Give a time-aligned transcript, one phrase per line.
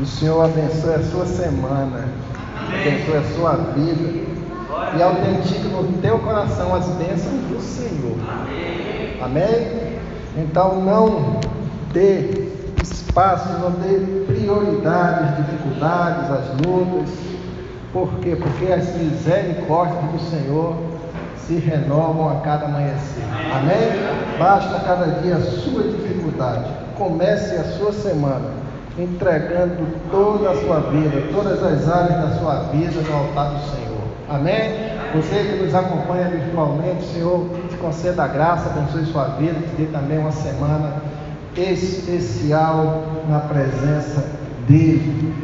[0.00, 2.08] O Senhor abençoe a sua semana,
[2.66, 4.22] abençoe a sua vida
[4.96, 8.16] e autentique no teu coração as bênçãos do Senhor.
[9.22, 10.00] Amém?
[10.36, 11.40] Então não
[11.92, 12.48] dê
[12.82, 17.14] espaço, não dê prioridade às dificuldades, às lutas.
[17.92, 18.34] Por quê?
[18.34, 20.74] Porque as misericórdias do Senhor
[21.36, 23.24] se renovam a cada amanhecer.
[23.54, 24.38] Amém?
[24.38, 26.64] Basta cada dia a sua dificuldade.
[26.96, 28.61] Comece a sua semana
[28.98, 34.02] entregando toda a sua vida, todas as áreas da sua vida no altar do Senhor.
[34.28, 34.92] Amém?
[35.14, 39.86] Você que nos acompanha virtualmente, Senhor, te conceda a graça, abençoe sua vida, te dê
[39.86, 41.02] também uma semana
[41.56, 44.24] especial na presença
[44.66, 45.34] dele.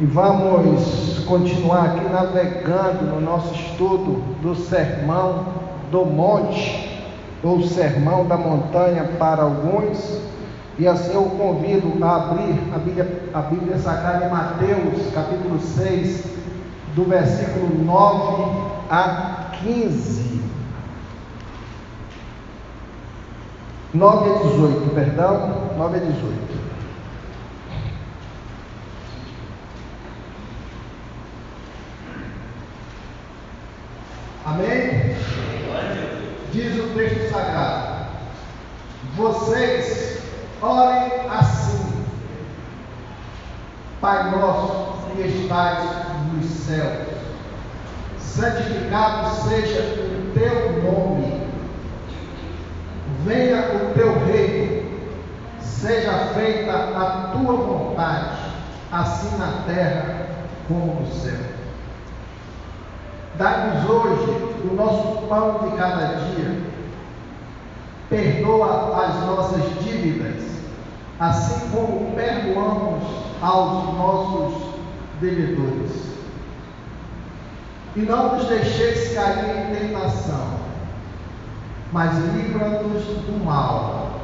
[0.00, 5.46] E vamos continuar aqui navegando no nosso estudo do Sermão
[5.90, 7.02] do Monte,
[7.42, 10.27] ou Sermão da Montanha para alguns.
[10.78, 16.24] E assim eu convido a abrir a Bíblia, a Bíblia Sagrada em Mateus, capítulo 6,
[16.94, 20.40] do versículo 9 a 15.
[23.92, 26.58] 9 a 18, perdão, 9 a 18.
[34.46, 35.16] Amém?
[36.52, 38.06] Diz o texto sagrado:
[39.16, 40.27] Vocês
[40.62, 42.04] orem assim,
[44.00, 45.84] Pai nosso que estás
[46.32, 47.08] nos céus,
[48.20, 51.42] santificado seja o teu nome,
[53.24, 54.88] venha o teu reino,
[55.60, 58.38] seja feita a tua vontade,
[58.92, 60.26] assim na terra
[60.68, 61.58] como no céu.
[63.36, 64.30] Dá-nos hoje
[64.64, 66.57] o nosso pão de cada dia.
[68.08, 70.42] Perdoa as nossas dívidas,
[71.20, 73.04] assim como perdoamos
[73.42, 74.74] aos nossos
[75.20, 76.08] devedores.
[77.96, 80.58] E não nos deixeis cair em tentação,
[81.92, 84.20] mas livra-nos do mal,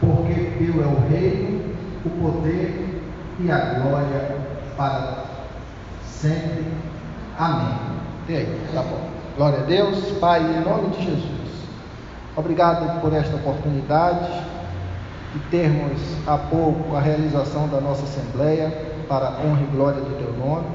[0.00, 3.02] porque teu é o reino, o poder
[3.38, 4.36] e a glória
[4.76, 5.24] para
[6.04, 6.66] sempre.
[7.38, 7.92] Amém.
[8.72, 9.08] Tá bom.
[9.36, 11.41] Glória a Deus, Pai, em nome de Jesus.
[12.34, 14.26] Obrigado por esta oportunidade
[15.34, 18.72] de termos há pouco a realização da nossa Assembleia
[19.06, 20.66] para a honra e glória do Teu nome.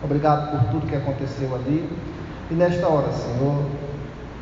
[0.00, 1.90] Obrigado por tudo que aconteceu ali.
[2.52, 3.64] E nesta hora, Senhor,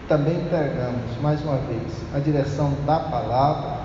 [0.06, 3.78] também entregamos mais uma vez a direção da palavra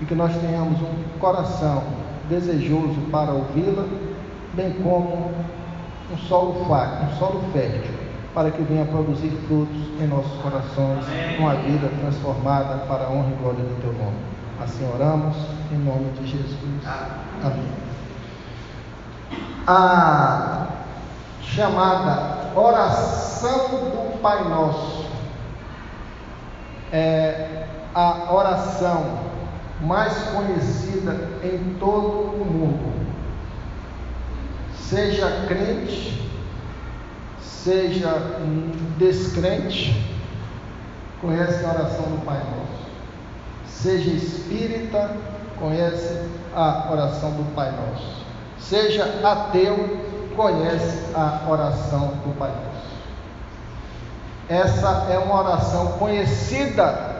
[0.00, 1.84] e que nós tenhamos um coração
[2.28, 3.86] desejoso para ouvi-la,
[4.54, 5.30] bem como
[6.12, 7.94] um solo fácil, um solo fértil,
[8.34, 11.04] para que venha produzir frutos em nossos corações,
[11.38, 14.16] uma vida transformada para a honra e glória do Teu nome.
[14.62, 15.36] Assim oramos,
[15.70, 16.56] em nome de Jesus.
[17.42, 17.68] Amém.
[19.66, 20.66] A
[21.42, 25.06] chamada oração do Pai Nosso
[26.92, 29.18] é a oração
[29.80, 33.02] mais conhecida em todo o mundo
[34.92, 36.30] seja crente,
[37.62, 38.14] seja
[38.98, 39.94] descrente,
[41.20, 42.82] conhece a oração do Pai Nosso.
[43.66, 45.10] Seja espírita,
[45.58, 48.24] conhece a oração do Pai Nosso.
[48.58, 50.00] Seja ateu,
[50.34, 52.92] conhece a oração do Pai Nosso.
[54.48, 57.12] Essa é uma oração conhecida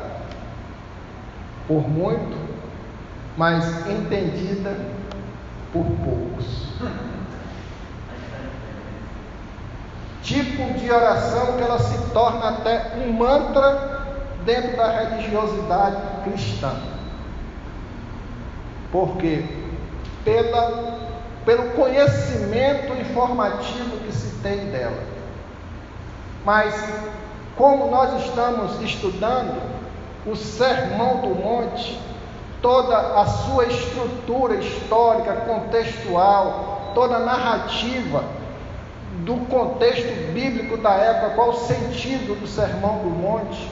[1.69, 2.36] por muito,
[3.36, 4.76] mas entendida
[5.72, 6.22] por poucos.
[10.82, 14.03] De oração que ela se torna até um mantra
[14.44, 16.72] dentro da religiosidade cristã.
[18.91, 19.44] Por quê?
[20.25, 20.98] Pela,
[21.47, 25.03] pelo conhecimento informativo que se tem dela.
[26.44, 26.75] Mas,
[27.56, 29.62] como nós estamos estudando
[30.26, 32.00] o Sermão do Monte,
[32.60, 38.24] toda a sua estrutura histórica, contextual, toda a narrativa,
[39.24, 43.71] do contexto bíblico da época, qual o sentido do Sermão do Monte.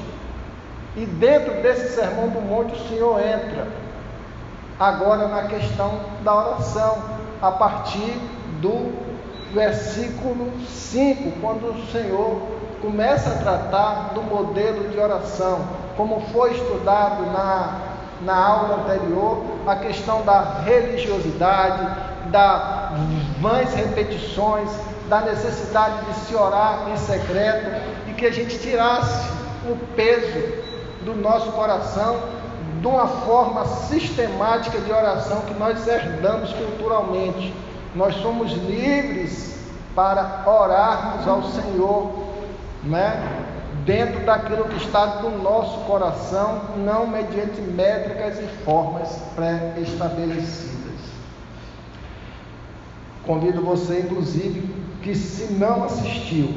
[0.97, 3.69] E dentro desse Sermão do Monte, o Senhor entra
[4.79, 6.99] agora na questão da oração,
[7.43, 8.15] a partir
[8.61, 8.93] do
[9.53, 12.41] versículo 5, quando o Senhor
[12.81, 15.61] começa a tratar do modelo de oração,
[15.97, 17.79] como foi estudado na,
[18.23, 22.93] na aula anterior, a questão da religiosidade, das
[23.41, 24.71] vãs repetições,
[25.11, 27.69] da necessidade de se orar em secreto
[28.09, 29.29] e que a gente tirasse
[29.69, 30.63] o peso
[31.05, 32.17] do nosso coração
[32.81, 37.53] de uma forma sistemática de oração que nós herdamos culturalmente.
[37.93, 39.59] nós somos livres
[39.97, 42.13] para orarmos ao Senhor,
[42.85, 43.21] né?
[43.85, 51.01] Dentro daquilo que está do nosso coração, não mediante métricas e formas pré-estabelecidas.
[53.27, 56.49] Convido você, inclusive, que se não assistiu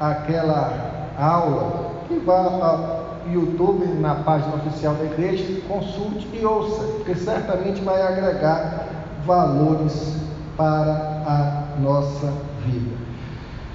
[0.00, 2.98] àquela aula, que vá ao
[3.30, 8.86] YouTube, na página oficial da igreja, consulte e ouça, porque certamente vai agregar
[9.26, 10.16] valores
[10.56, 12.32] para a nossa
[12.64, 12.96] vida.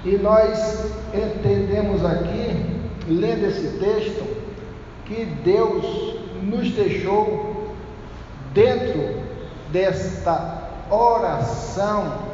[0.04, 4.24] E nós entendemos aqui, lendo esse texto,
[5.06, 7.74] que Deus nos deixou
[8.52, 9.22] dentro
[9.72, 12.33] desta oração,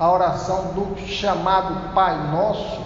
[0.00, 2.80] a oração do chamado Pai Nosso,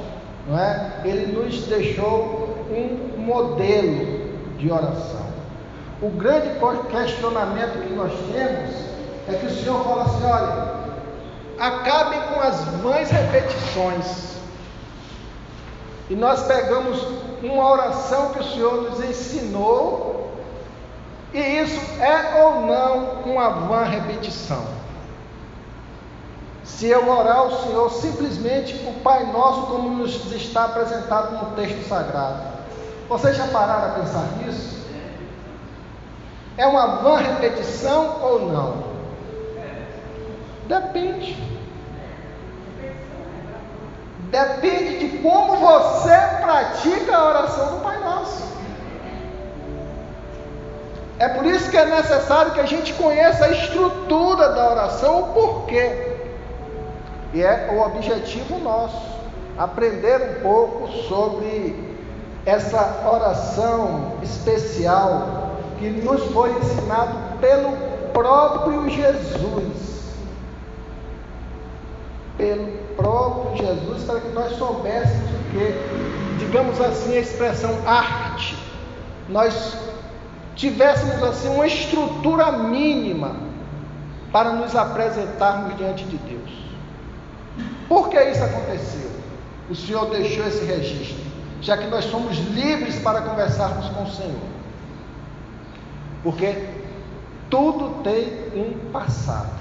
[0.48, 1.00] não é?
[1.04, 5.24] Ele nos deixou um modelo de oração.
[6.02, 6.50] O grande
[6.90, 8.74] questionamento que nós temos
[9.28, 10.74] é que o Senhor fala assim: olha,
[11.58, 14.34] acabe com as vãs repetições.
[16.10, 17.00] E nós pegamos
[17.42, 20.32] uma oração que o Senhor nos ensinou,
[21.32, 24.73] e isso é ou não uma vã repetição.
[26.64, 31.86] Se eu orar ao Senhor simplesmente o Pai Nosso, como nos está apresentado no texto
[31.86, 32.54] sagrado.
[33.08, 34.82] Vocês já pararam a pensar nisso?
[36.56, 38.84] É uma vã repetição ou não?
[40.66, 41.36] Depende.
[44.30, 48.42] Depende de como você pratica a oração do Pai Nosso.
[51.18, 55.26] É por isso que é necessário que a gente conheça a estrutura da oração, o
[55.34, 56.13] porquê.
[57.34, 58.96] E é o objetivo nosso,
[59.58, 61.92] aprender um pouco sobre
[62.46, 67.76] essa oração especial que nos foi ensinado pelo
[68.12, 70.14] próprio Jesus.
[72.38, 78.56] Pelo próprio Jesus, para que nós soubéssemos o que, digamos assim, a expressão arte,
[79.28, 79.76] nós
[80.54, 83.32] tivéssemos assim uma estrutura mínima
[84.30, 86.43] para nos apresentarmos diante de Deus.
[87.88, 89.10] Por que isso aconteceu?
[89.70, 91.24] O Senhor deixou esse registro,
[91.60, 94.54] já que nós somos livres para conversarmos com o Senhor.
[96.22, 96.68] Porque
[97.50, 99.54] tudo tem um passado.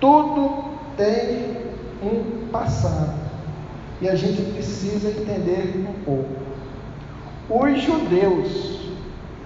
[0.00, 0.64] Tudo
[0.96, 1.56] tem
[2.02, 3.14] um passado.
[4.00, 6.40] E a gente precisa entender um pouco.
[7.48, 8.80] Os judeus,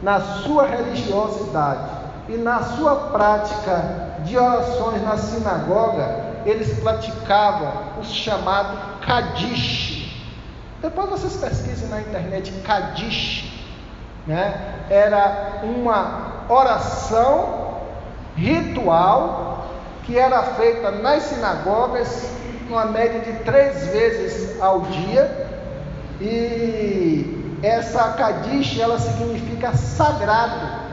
[0.03, 1.91] na sua religiosidade
[2.29, 10.13] e na sua prática de orações na sinagoga, eles praticavam o chamado Kadish.
[10.81, 13.51] Depois vocês pesquisem na internet Kadish.
[14.27, 14.85] Né?
[14.91, 17.81] Era uma oração
[18.37, 19.67] ritual
[20.05, 22.31] que era feita nas sinagogas,
[22.69, 25.49] uma média de três vezes ao dia.
[26.21, 30.85] E essa Kadish, ela significa sagrado.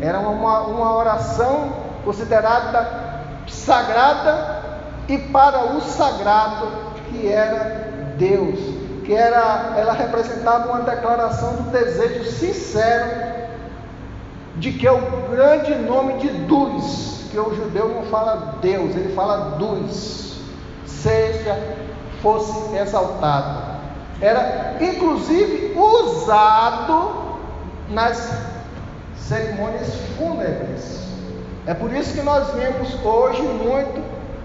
[0.00, 1.72] Era uma, uma oração
[2.04, 3.01] considerada
[3.46, 4.62] sagrada
[5.08, 6.68] e para o sagrado
[7.08, 8.58] que era Deus,
[9.04, 13.32] que era ela representava uma declaração do desejo sincero
[14.56, 15.00] de que o
[15.30, 20.36] grande nome de Dus, que o judeu não fala Deus, ele fala Dus,
[20.86, 21.58] seja
[22.22, 23.72] fosse exaltado.
[24.20, 27.38] Era inclusive usado
[27.88, 28.38] nas
[29.16, 31.11] cerimônias fúnebres.
[31.66, 34.02] É por isso que nós vemos hoje muito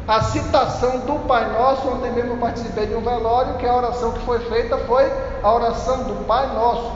[0.07, 1.87] a citação do Pai Nosso.
[1.87, 5.53] Ontem mesmo eu participei de um velório que a oração que foi feita foi a
[5.53, 6.91] oração do Pai Nosso.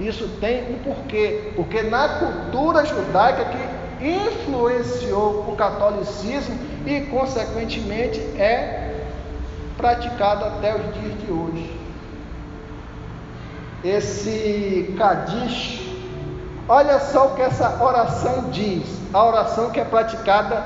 [0.00, 8.94] Isso tem um porquê, porque na cultura judaica que influenciou o catolicismo e, consequentemente, é
[9.76, 11.80] praticado até os dias de hoje.
[13.84, 15.85] Esse Kadish
[16.68, 20.64] Olha só o que essa oração diz, a oração que é praticada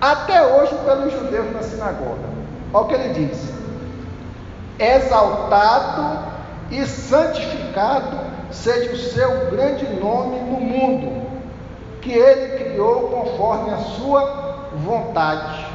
[0.00, 2.28] até hoje pelos judeus na sinagoga.
[2.74, 3.52] Olha o que ele diz:
[4.76, 6.18] Exaltado
[6.70, 8.18] e santificado
[8.50, 11.22] seja o seu grande nome no mundo,
[12.02, 15.66] que ele criou conforme a sua vontade.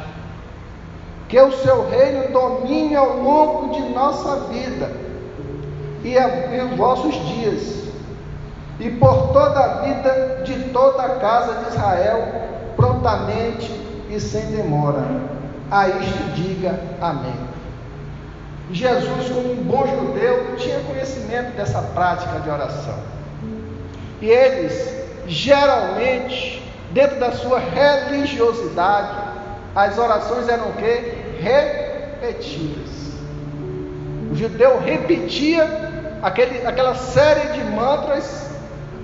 [1.30, 4.92] Que o seu reino domine ao longo de nossa vida
[6.04, 7.86] e, em vossos dias
[8.80, 12.28] e por toda a vida de toda a casa de Israel,
[12.76, 13.72] prontamente
[14.10, 15.04] e sem demora.
[15.72, 17.34] A isto diga amém.
[18.72, 22.96] Jesus, como um bom judeu, tinha conhecimento dessa prática de oração.
[24.22, 24.96] E eles
[25.28, 29.18] geralmente dentro da sua religiosidade,
[29.76, 31.14] as orações eram o quê?
[31.42, 33.14] Repetidas.
[34.32, 35.66] O judeu repetia
[36.22, 38.50] aquele, aquela série de mantras,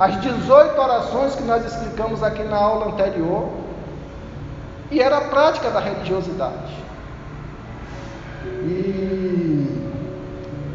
[0.01, 3.49] as 18 orações que nós explicamos aqui na aula anterior,
[4.89, 6.75] e era a prática da religiosidade.
[8.63, 9.91] E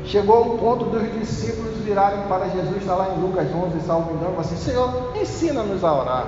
[0.04, 4.38] chegou um ponto dos discípulos virarem para Jesus, está lá em Lucas 11, salvo engano,
[4.38, 6.26] assim: Senhor, ensina-nos a orar.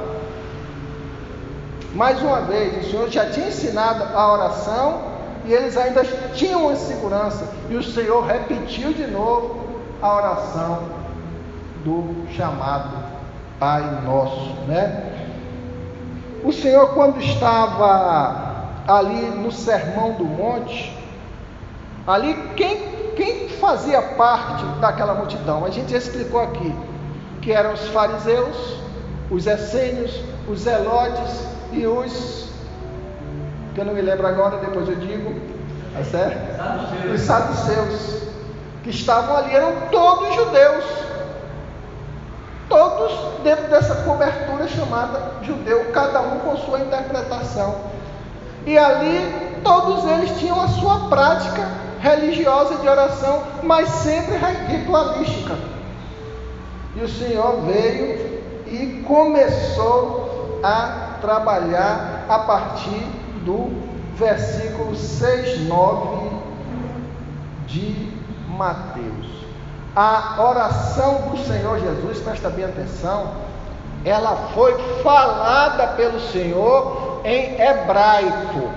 [1.95, 5.02] Mais uma vez, o Senhor já tinha ensinado a oração
[5.45, 6.02] e eles ainda
[6.35, 7.49] tinham a segurança.
[7.71, 9.69] E o Senhor repetiu de novo
[10.02, 10.98] a oração
[11.88, 12.90] do chamado
[13.59, 15.12] Pai Nosso, né?
[16.45, 20.97] O Senhor, quando estava ali no Sermão do Monte,
[22.07, 22.76] ali quem,
[23.16, 25.64] quem fazia parte daquela multidão?
[25.64, 26.75] A gente explicou aqui
[27.40, 28.78] que eram os fariseus,
[29.30, 32.49] os essênios, os zelotes e os
[33.75, 35.35] que eu não me lembro agora, depois eu digo,
[35.99, 36.57] é certo?
[36.57, 37.14] Saduceus.
[37.14, 38.23] Os saduceus
[38.83, 40.85] que estavam ali eram todos judeus,
[42.68, 47.76] todos dentro dessa cobertura chamada judeu, cada um com sua interpretação.
[48.66, 51.68] E ali todos eles tinham a sua prática
[52.00, 54.37] religiosa de oração, mas sempre
[54.68, 55.56] ritualística.
[56.96, 63.06] E o Senhor veio e começou a trabalhar a partir
[63.44, 63.70] do
[64.16, 66.37] versículo 6, 9
[67.66, 68.12] de
[68.48, 69.48] Mateus.
[69.97, 73.33] A oração do Senhor Jesus, presta bem atenção,
[74.04, 78.71] ela foi falada pelo Senhor em hebraico.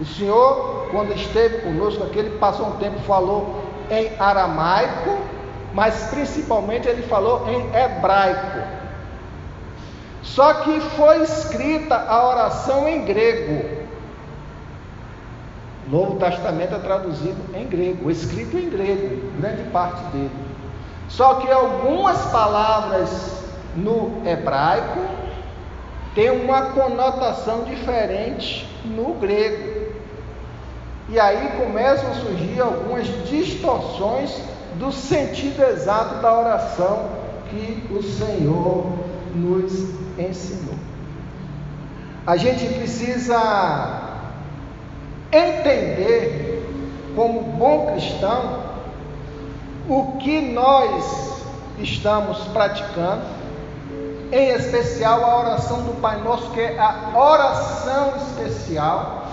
[0.00, 5.18] O Senhor, quando esteve conosco aqui, ele passou um tempo, falou em aramaico,
[5.72, 8.76] mas principalmente ele falou em hebraico.
[10.22, 13.75] Só que foi escrita a oração em grego.
[15.88, 20.30] Novo Testamento é traduzido em grego, escrito em grego, grande parte dele.
[21.08, 23.44] Só que algumas palavras
[23.76, 25.00] no hebraico
[26.14, 29.94] têm uma conotação diferente no grego.
[31.08, 34.42] E aí começam a surgir algumas distorções
[34.78, 37.10] do sentido exato da oração
[37.48, 38.86] que o Senhor
[39.32, 39.72] nos
[40.18, 40.74] ensinou.
[42.26, 44.05] A gente precisa
[45.32, 48.60] entender, como bom cristão,
[49.88, 51.42] o que nós
[51.78, 53.22] estamos praticando,
[54.32, 59.24] em especial a oração do Pai Nosso, que é a oração especial.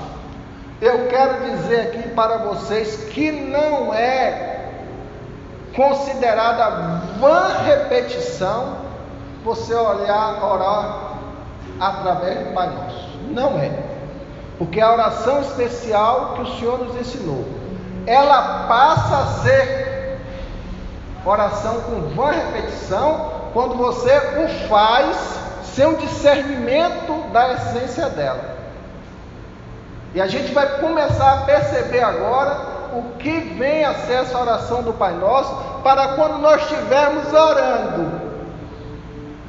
[0.80, 4.70] Eu quero dizer aqui para vocês que não é
[5.76, 8.78] considerada vã repetição
[9.44, 11.14] você olhar, orar
[11.80, 13.10] através do Pai Nosso.
[13.32, 13.83] Não é.
[14.64, 17.46] Porque a oração especial que o Senhor nos ensinou,
[18.08, 20.20] ela passa a ser
[21.26, 25.38] oração com vã repetição quando você o faz
[25.76, 28.56] sem discernimento da essência dela.
[30.16, 32.56] E a gente vai começar a perceber agora
[32.94, 35.54] o que vem a ser essa oração do Pai Nosso
[35.84, 38.24] para quando nós estivermos orando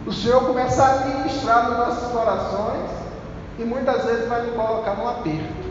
[0.06, 2.93] o Senhor começa a ministrar nos nossos corações
[3.58, 5.64] e muitas vezes vai nos colocar num aperto.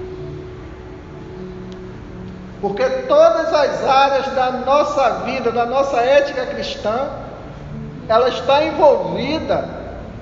[2.61, 7.09] Porque todas as áreas da nossa vida, da nossa ética cristã,
[8.07, 9.67] ela está envolvida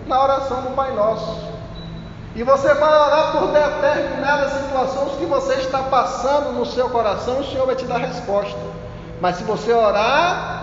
[0.08, 1.52] na oração do Pai Nosso.
[2.34, 7.46] E você vai orar por determinadas situações que você está passando no seu coração, o
[7.46, 8.58] Senhor vai te dar resposta.
[9.20, 10.61] Mas se você orar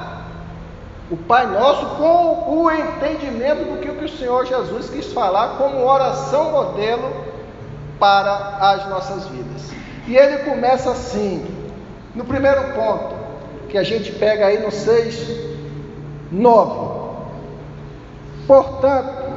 [1.11, 6.53] o Pai Nosso com o entendimento do que o Senhor Jesus quis falar como oração
[6.53, 7.11] modelo
[7.99, 9.71] para as nossas vidas.
[10.07, 11.47] E ele começa assim,
[12.15, 13.15] no primeiro ponto,
[13.69, 15.29] que a gente pega aí no 6,
[16.31, 16.89] 9.
[18.47, 19.31] Portanto,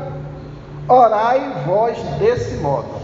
[0.87, 3.01] orai vós desse modo.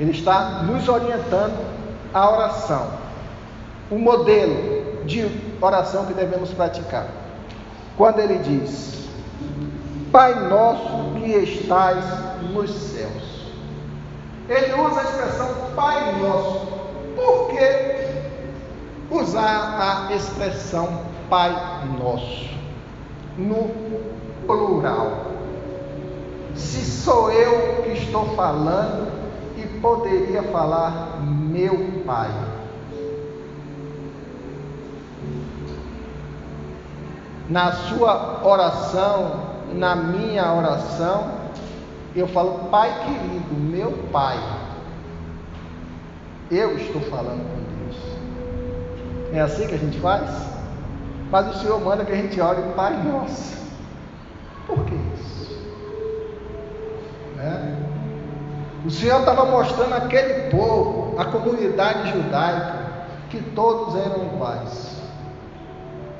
[0.00, 1.66] Ele está nos orientando
[2.14, 2.86] a oração,
[3.90, 5.28] o modelo de
[5.60, 7.06] oração que devemos praticar
[7.98, 9.08] quando ele diz:
[10.10, 12.04] Pai nosso que estais
[12.54, 13.52] nos céus.
[14.48, 16.66] Ele usa a expressão Pai nosso.
[17.14, 21.52] Por que usar a expressão Pai
[22.00, 22.48] nosso
[23.36, 23.68] no
[24.46, 25.26] plural?
[26.54, 29.08] Se sou eu que estou falando
[29.56, 32.30] e poderia falar meu Pai.
[37.48, 41.38] Na sua oração, na minha oração,
[42.16, 44.38] Eu falo, Pai querido, meu Pai.
[46.50, 47.96] Eu estou falando com Deus.
[49.32, 50.28] É assim que a gente faz?
[51.30, 53.58] Mas o Senhor manda que a gente ore, Pai nosso.
[54.66, 55.60] Por que isso?
[57.36, 57.76] Né?
[58.84, 64.97] O Senhor estava mostrando aquele povo, a comunidade judaica, que todos eram iguais.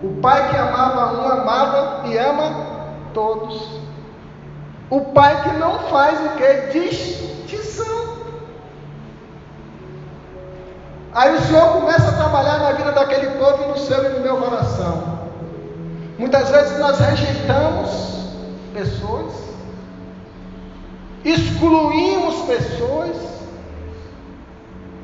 [0.03, 2.67] O pai que amava um, amava e ama
[3.13, 3.81] todos.
[4.91, 6.79] O pai que não faz o que?
[6.79, 8.19] Distinção.
[11.13, 14.37] Aí o Senhor começa a trabalhar na vida daquele povo no seu e no meu
[14.37, 15.19] coração.
[16.17, 18.29] Muitas vezes nós rejeitamos
[18.73, 19.33] pessoas,
[21.25, 23.17] excluímos pessoas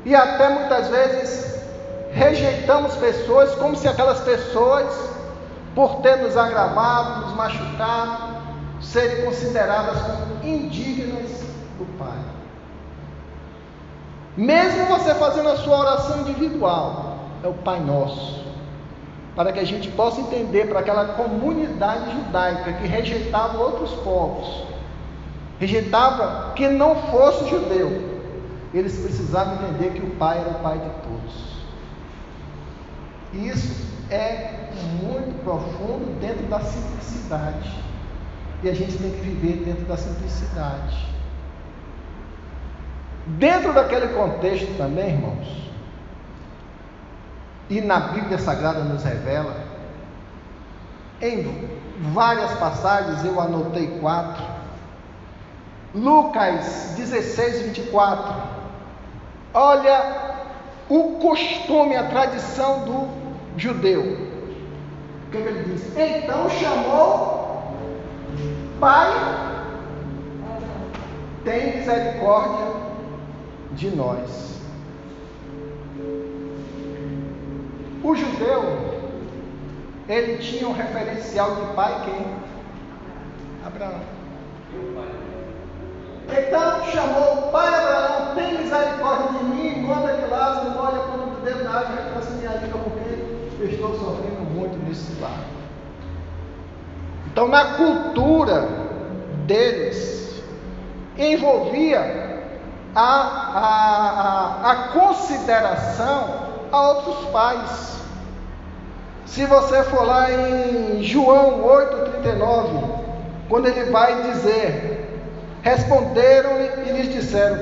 [0.05, 1.64] e até muitas vezes
[2.15, 4.87] rejeitamos pessoas como se aquelas pessoas,
[5.75, 8.35] por ter nos agravado, nos machucado,
[8.81, 11.43] serem consideradas como indignas
[11.77, 12.17] do Pai.
[14.37, 18.45] Mesmo você fazendo a sua oração individual, é o Pai Nosso,
[19.35, 24.63] para que a gente possa entender para aquela comunidade judaica que rejeitava outros povos,
[25.59, 28.21] rejeitava que não fosse judeu,
[28.73, 31.04] eles precisavam entender que o Pai era o Pai de.
[33.35, 34.69] Isso é
[35.01, 37.83] muito profundo dentro da simplicidade.
[38.63, 41.05] E a gente tem que viver dentro da simplicidade.
[43.27, 45.65] Dentro daquele contexto também, irmãos,
[47.69, 49.55] e na Bíblia Sagrada nos revela,
[51.21, 51.67] em
[52.13, 54.43] várias passagens, eu anotei quatro.
[55.93, 58.35] Lucas 16, 24.
[59.53, 60.35] Olha
[60.89, 63.24] o costume, a tradição do
[63.57, 64.01] judeu.
[64.01, 65.97] O que, que ele diz?
[65.97, 67.45] Então chamou
[68.79, 69.09] Pai,
[71.45, 72.73] tem misericórdia
[73.71, 74.59] de nós.
[78.03, 78.63] O judeu,
[80.07, 82.25] ele tinha um referencial de pai quem?
[83.65, 84.01] Abraão.
[86.27, 91.63] Então chamou o pai Abraão, tem misericórdia de mim, manda que Lázaro olha quando Deus
[91.63, 93.24] dá, já que minha língua, porque
[93.59, 95.55] eu estou sofrendo muito nesse lado.
[97.27, 98.67] Então, na cultura
[99.45, 100.41] deles,
[101.17, 102.25] envolvia
[102.95, 107.95] a, a, a, a consideração a outros pais.
[109.25, 113.05] Se você for lá em João 8,39,
[113.49, 114.95] quando ele vai dizer:
[115.61, 117.57] Responderam-lhe e lhes disseram: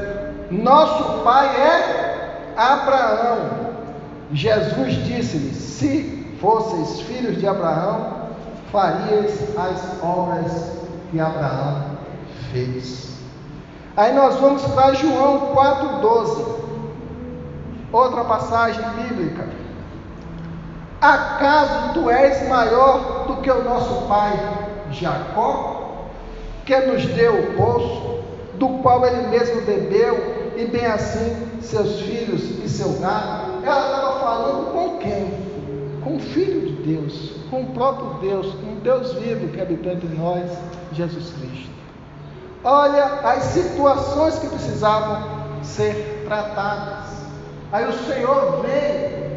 [0.52, 3.63] Nosso pai é Abraão.
[4.34, 8.30] Jesus disse-lhes: Se fosseis filhos de Abraão,
[8.72, 10.72] farias as obras
[11.12, 11.98] que Abraão
[12.52, 13.14] fez.
[13.96, 16.46] Aí nós vamos para João 4,12,
[17.92, 19.48] outra passagem bíblica.
[21.00, 24.34] Acaso tu és maior do que o nosso pai
[24.92, 26.08] Jacó,
[26.66, 28.24] que nos deu o poço,
[28.56, 33.64] do qual ele mesmo bebeu, e bem assim seus filhos e seu gado?
[36.32, 40.50] Filho de Deus, com o próprio Deus, com o Deus vivo que habita entre nós,
[40.92, 41.74] Jesus Cristo.
[42.64, 45.22] Olha as situações que precisavam
[45.62, 47.24] ser tratadas.
[47.72, 49.34] Aí o Senhor vem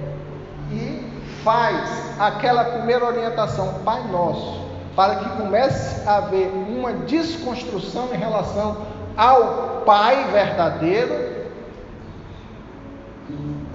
[0.72, 4.61] e faz aquela primeira orientação, Pai Nosso,
[4.94, 8.77] para que comece a haver uma desconstrução em relação
[9.16, 11.37] ao Pai verdadeiro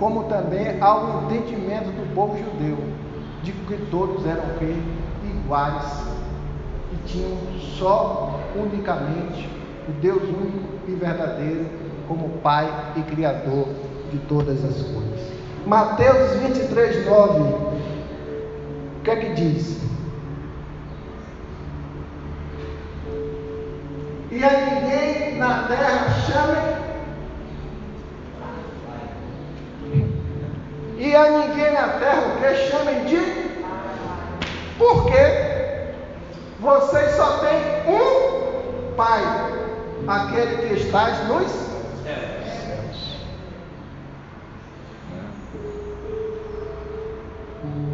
[0.02, 2.78] como também ao entendimento do povo judeu
[3.44, 4.44] de que todos eram
[5.24, 6.04] iguais
[6.94, 7.38] e tinham
[7.78, 9.50] só unicamente
[9.88, 11.66] o Deus único e verdadeiro
[12.08, 13.68] como Pai e Criador
[14.12, 15.32] de todas as coisas.
[15.66, 17.40] Mateus 23, 9.
[17.42, 19.82] O que é que diz?
[24.32, 26.81] E a ninguém na terra chame
[31.12, 33.52] e a ninguém na terra o que chamem de
[34.78, 35.92] porque
[36.60, 38.32] vocês só têm um
[38.96, 39.22] Pai,
[40.08, 41.50] aquele que está nos
[42.04, 43.18] céus.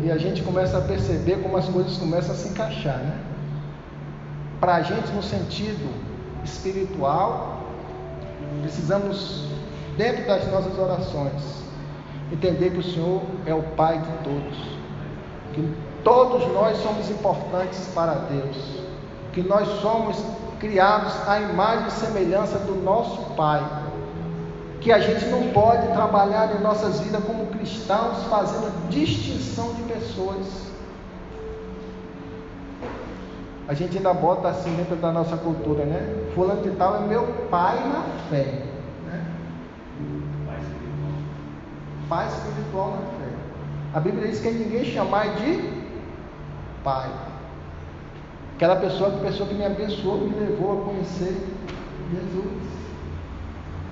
[0.03, 3.19] E a gente começa a perceber como as coisas começam a se encaixar, né?
[4.59, 5.93] Para a gente, no sentido
[6.43, 7.63] espiritual,
[8.61, 9.45] precisamos,
[9.97, 11.66] dentro das nossas orações,
[12.31, 14.57] entender que o Senhor é o Pai de todos,
[15.53, 18.81] que todos nós somos importantes para Deus,
[19.33, 20.23] que nós somos
[20.59, 23.63] criados à imagem e semelhança do nosso Pai.
[24.79, 30.67] Que a gente não pode trabalhar em nossas vidas como cristãos fazendo distinção de pessoas.
[33.67, 36.29] A gente ainda bota assim dentro da nossa cultura, né?
[36.33, 38.63] Fulano de tal é meu pai na fé.
[39.05, 39.25] Né?
[42.09, 43.31] Pai espiritual na fé.
[43.93, 45.77] A Bíblia diz que ninguém chamar de
[46.83, 47.09] pai.
[48.55, 51.35] Aquela pessoa, a pessoa que me abençoou, me levou a conhecer
[52.11, 52.67] Jesus.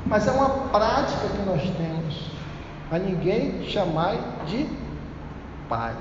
[0.05, 2.31] Mas é uma prática que nós temos.
[2.91, 4.67] A ninguém chamar de
[5.67, 5.93] pai.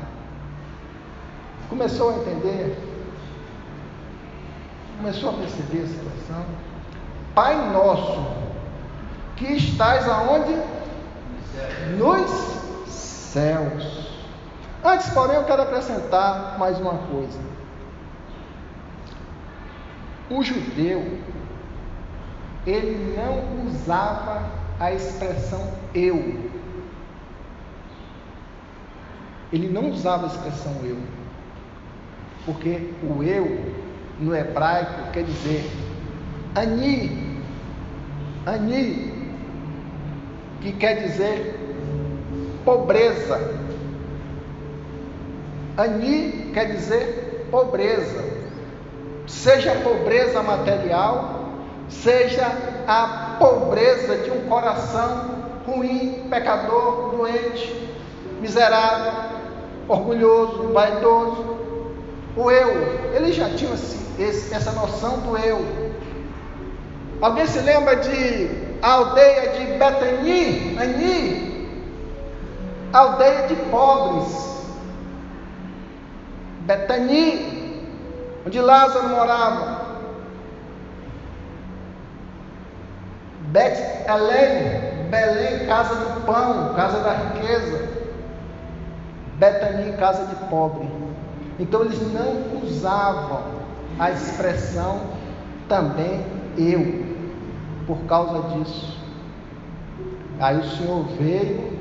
[1.68, 2.76] Começou a entender?
[4.98, 6.44] Começou a perceber a situação?
[7.34, 8.26] Pai nosso,
[9.36, 10.54] que estás aonde?
[11.98, 12.30] Nos
[12.88, 14.14] céus.
[14.84, 17.38] Antes, porém, eu quero acrescentar mais uma coisa.
[20.30, 21.18] O judeu,
[22.66, 24.42] ele não usava
[24.78, 26.50] a expressão eu.
[29.52, 30.98] Ele não usava a expressão eu.
[32.44, 33.74] Porque o eu,
[34.18, 35.70] no hebraico, quer dizer
[36.54, 37.40] ani,
[38.46, 39.13] ani,
[40.64, 41.60] que quer dizer
[42.64, 43.38] pobreza.
[45.76, 48.34] Ani quer dizer pobreza
[49.26, 51.50] seja a pobreza material,
[51.88, 52.46] seja
[52.86, 55.34] a pobreza de um coração
[55.66, 57.90] ruim, pecador, doente,
[58.40, 59.12] miserável,
[59.88, 61.54] orgulhoso, vaidoso.
[62.36, 65.64] O eu, ele já tinha esse, essa noção do eu.
[67.20, 71.68] Alguém se lembra de a aldeia de Betani, Ani?
[72.92, 74.62] Aldeia de pobres.
[76.60, 77.88] Betani,
[78.46, 79.84] onde Lázaro morava.
[83.52, 87.88] Bet Elém, Belém, casa do pão, casa da riqueza.
[89.38, 90.88] Betani, casa de pobre.
[91.58, 93.42] Então eles não usavam
[93.98, 95.00] a expressão
[95.68, 96.24] também
[96.56, 97.13] eu,
[97.86, 98.98] por causa disso.
[100.40, 101.72] Aí o Senhor veio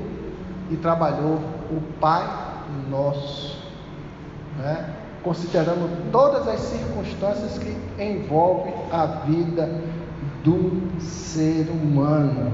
[0.70, 1.38] e trabalhou
[1.70, 2.24] o Pai
[2.88, 3.62] Nosso.
[4.58, 4.94] Né?
[5.24, 9.82] considerando todas as circunstâncias que envolvem a vida
[10.44, 12.52] do ser humano.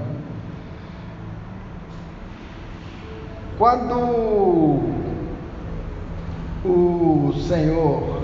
[3.59, 4.81] Quando
[6.65, 8.23] o Senhor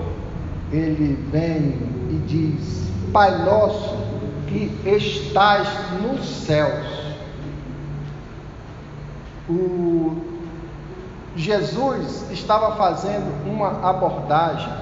[0.71, 1.75] ele vem
[2.09, 4.06] e diz: Pai nosso
[4.47, 5.67] que estás
[6.01, 6.87] nos céus.
[9.49, 10.37] O
[11.35, 14.73] Jesus estava fazendo uma abordagem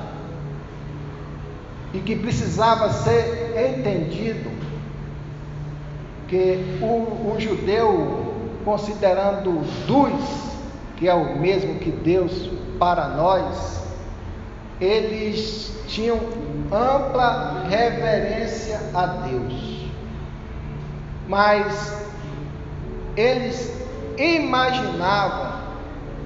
[1.94, 4.50] e que precisava ser entendido
[6.28, 10.56] que o, o judeu, considerando dos,
[10.98, 12.50] que é o mesmo que Deus
[12.80, 13.84] para nós,
[14.80, 16.20] eles tinham
[16.72, 19.54] ampla reverência a Deus,
[21.28, 21.96] mas
[23.16, 23.72] eles
[24.18, 25.54] imaginavam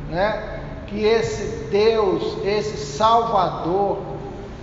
[0.10, 4.00] né, que esse Deus, esse Salvador,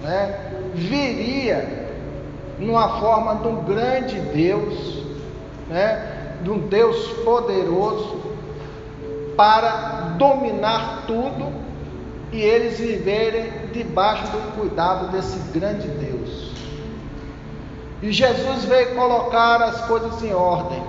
[0.02, 0.38] né,
[0.74, 1.86] viria
[2.58, 5.02] numa forma de um grande Deus,
[5.68, 8.20] né, de um Deus poderoso,
[9.36, 11.52] para dominar tudo
[12.32, 16.15] e eles viverem debaixo do cuidado desse grande Deus.
[18.02, 20.82] E Jesus veio colocar as coisas em ordem.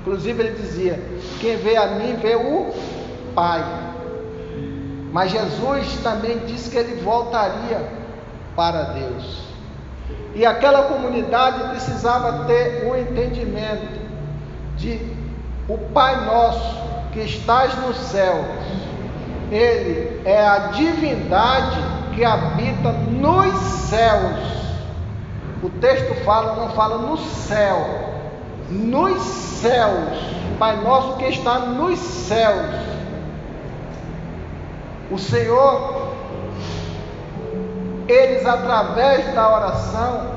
[0.00, 1.00] Inclusive ele dizia:
[1.40, 2.72] Quem vê a mim vê o
[3.34, 3.64] Pai.
[5.12, 7.80] Mas Jesus também disse que ele voltaria
[8.54, 9.46] para Deus.
[10.34, 14.00] E aquela comunidade precisava ter o um entendimento
[14.76, 15.00] de
[15.68, 16.76] o Pai nosso
[17.12, 18.46] que estás nos céus.
[19.50, 21.78] Ele é a divindade
[22.14, 23.54] que habita nos
[23.88, 24.65] céus.
[25.62, 27.86] O texto fala, não fala no céu,
[28.70, 30.36] nos céus.
[30.58, 32.74] Pai nosso que está nos céus.
[35.10, 36.12] O Senhor,
[38.08, 40.36] eles através da oração,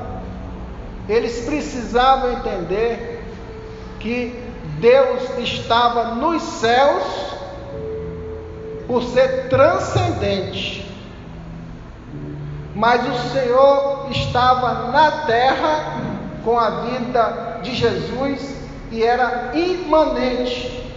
[1.08, 3.24] eles precisavam entender
[3.98, 4.34] que
[4.78, 7.02] Deus estava nos céus
[8.86, 10.79] por ser transcendente,
[12.80, 16.00] mas o Senhor estava na terra
[16.42, 18.56] com a vida de Jesus
[18.90, 20.90] e era imanente.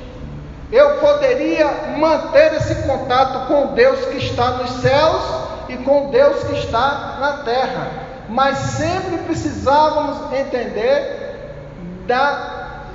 [0.72, 5.24] Eu poderia manter esse contato com Deus que está nos céus
[5.68, 7.92] e com Deus que está na terra.
[8.30, 11.68] mas sempre precisávamos entender
[12.08, 12.86] da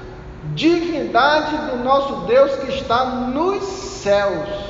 [0.54, 4.67] divindade do nosso Deus que está nos céus.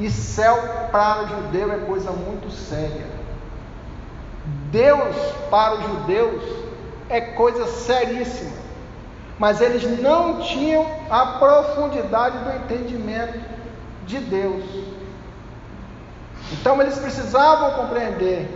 [0.00, 3.06] E céu para o judeu é coisa muito séria.
[4.72, 5.14] Deus
[5.50, 6.42] para os judeus
[7.10, 8.58] é coisa seríssima.
[9.38, 13.40] Mas eles não tinham a profundidade do entendimento
[14.06, 14.64] de Deus.
[16.52, 18.48] Então eles precisavam compreender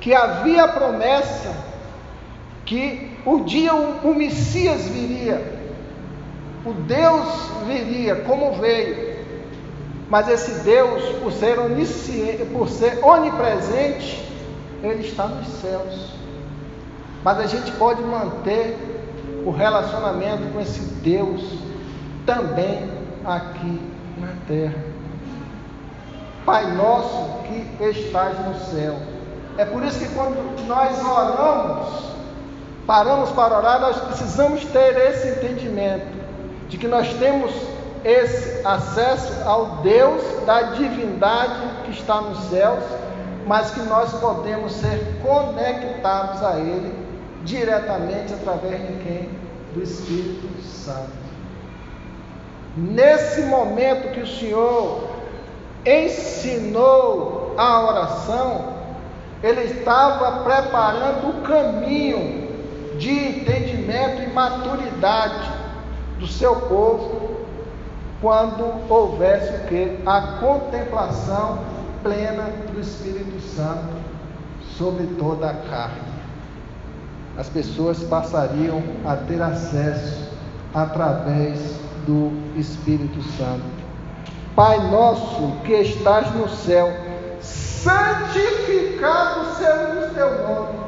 [0.00, 1.54] que havia promessa
[2.66, 5.60] que o dia o Messias viria,
[6.64, 7.28] o Deus
[7.66, 9.11] viria como veio.
[10.12, 14.22] Mas esse Deus, por ser, onisciente, por ser onipresente,
[14.82, 16.12] ele está nos céus.
[17.24, 18.76] Mas a gente pode manter
[19.46, 21.40] o relacionamento com esse Deus
[22.26, 22.90] também
[23.24, 23.80] aqui
[24.18, 24.84] na terra.
[26.44, 28.98] Pai nosso que estás no céu.
[29.56, 31.88] É por isso que quando nós oramos,
[32.86, 36.12] paramos para orar, nós precisamos ter esse entendimento
[36.68, 37.50] de que nós temos
[38.04, 42.82] esse acesso ao Deus da divindade que está nos céus,
[43.46, 46.92] mas que nós podemos ser conectados a Ele
[47.44, 49.30] diretamente através de quem?
[49.74, 51.22] Do Espírito Santo.
[52.76, 55.08] Nesse momento que o Senhor
[55.84, 58.72] ensinou a oração,
[59.42, 62.50] ele estava preparando o caminho
[62.98, 65.50] de entendimento e maturidade
[66.18, 67.21] do seu povo
[68.22, 69.98] quando houvesse o que?
[70.06, 71.58] A contemplação
[72.04, 73.96] plena do Espírito Santo
[74.78, 76.12] sobre toda a carne.
[77.36, 80.30] As pessoas passariam a ter acesso
[80.72, 83.64] através do Espírito Santo.
[84.54, 86.92] Pai nosso que estás no céu,
[87.40, 90.78] santificado seja o teu nome.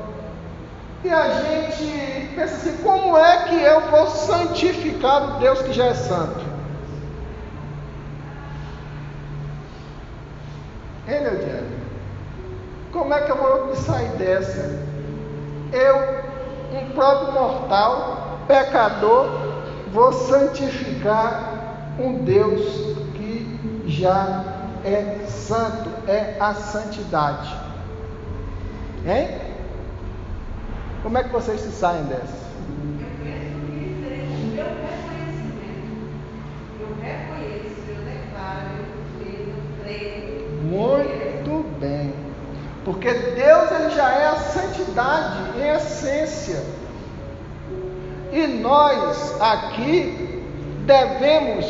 [1.02, 5.86] E a gente pensa assim: como é que eu vou santificar o Deus que já
[5.86, 6.43] é santo?
[11.06, 11.84] Hein, Leodiano?
[12.92, 14.82] Como é que eu vou sair dessa?
[15.72, 19.26] Eu, um próprio mortal, pecador,
[19.92, 22.94] vou santificar um Deus
[23.86, 24.44] já
[24.84, 27.54] é santo, é a santidade.
[29.06, 29.40] Hein?
[31.02, 32.44] Como é que vocês se saem dessa?
[40.74, 42.12] Muito bem.
[42.84, 46.62] Porque Deus ele já é a santidade em essência.
[48.32, 50.42] E nós aqui
[50.84, 51.66] devemos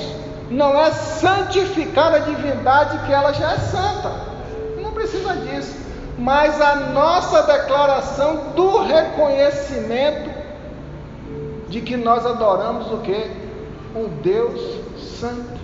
[0.51, 4.11] não é santificar a divindade que ela já é santa.
[4.81, 5.77] Não precisa disso.
[6.19, 10.31] Mas a nossa declaração do reconhecimento
[11.69, 13.31] de que nós adoramos o que?
[13.95, 14.61] Um Deus
[15.21, 15.64] santo.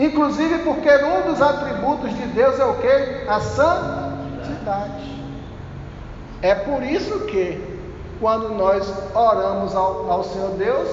[0.00, 3.28] Inclusive porque um dos atributos de Deus é o que?
[3.28, 5.20] A santidade.
[6.40, 7.78] É por isso que
[8.18, 10.88] quando nós oramos ao, ao Senhor Deus,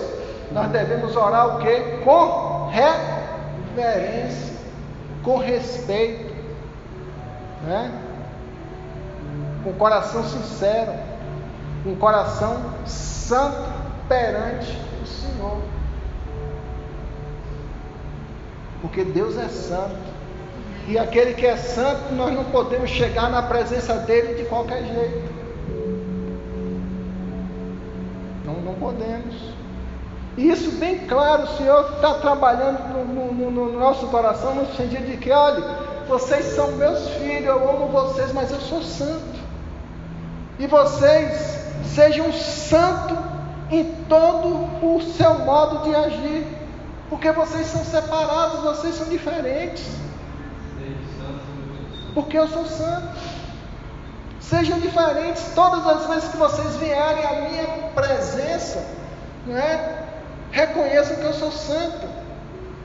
[0.52, 2.02] nós devemos orar o quê?
[2.04, 2.70] Com
[3.76, 4.58] reverência,
[5.24, 6.36] com respeito,
[7.64, 7.90] né?
[9.64, 10.92] com coração sincero,
[11.86, 13.72] com coração santo
[14.10, 15.77] perante o Senhor.
[18.82, 20.18] Porque Deus é santo.
[20.88, 25.38] E aquele que é santo, nós não podemos chegar na presença dele de qualquer jeito.
[28.46, 29.36] Não, não podemos.
[30.38, 35.06] E isso bem claro, o Senhor está trabalhando no, no, no, nosso coração, no sentido
[35.08, 35.64] de que, olha,
[36.08, 39.38] vocês são meus filhos, eu amo vocês, mas eu sou santo.
[40.60, 43.18] E vocês sejam santos
[43.72, 44.48] em todo
[44.82, 46.46] o seu modo de agir,
[47.10, 49.86] porque vocês são separados, vocês são diferentes.
[52.14, 53.18] Porque eu sou santo.
[54.40, 58.84] Sejam diferentes todas as vezes que vocês vierem à minha presença,
[59.46, 60.06] não é?
[60.52, 62.08] Reconheçam que eu sou santo,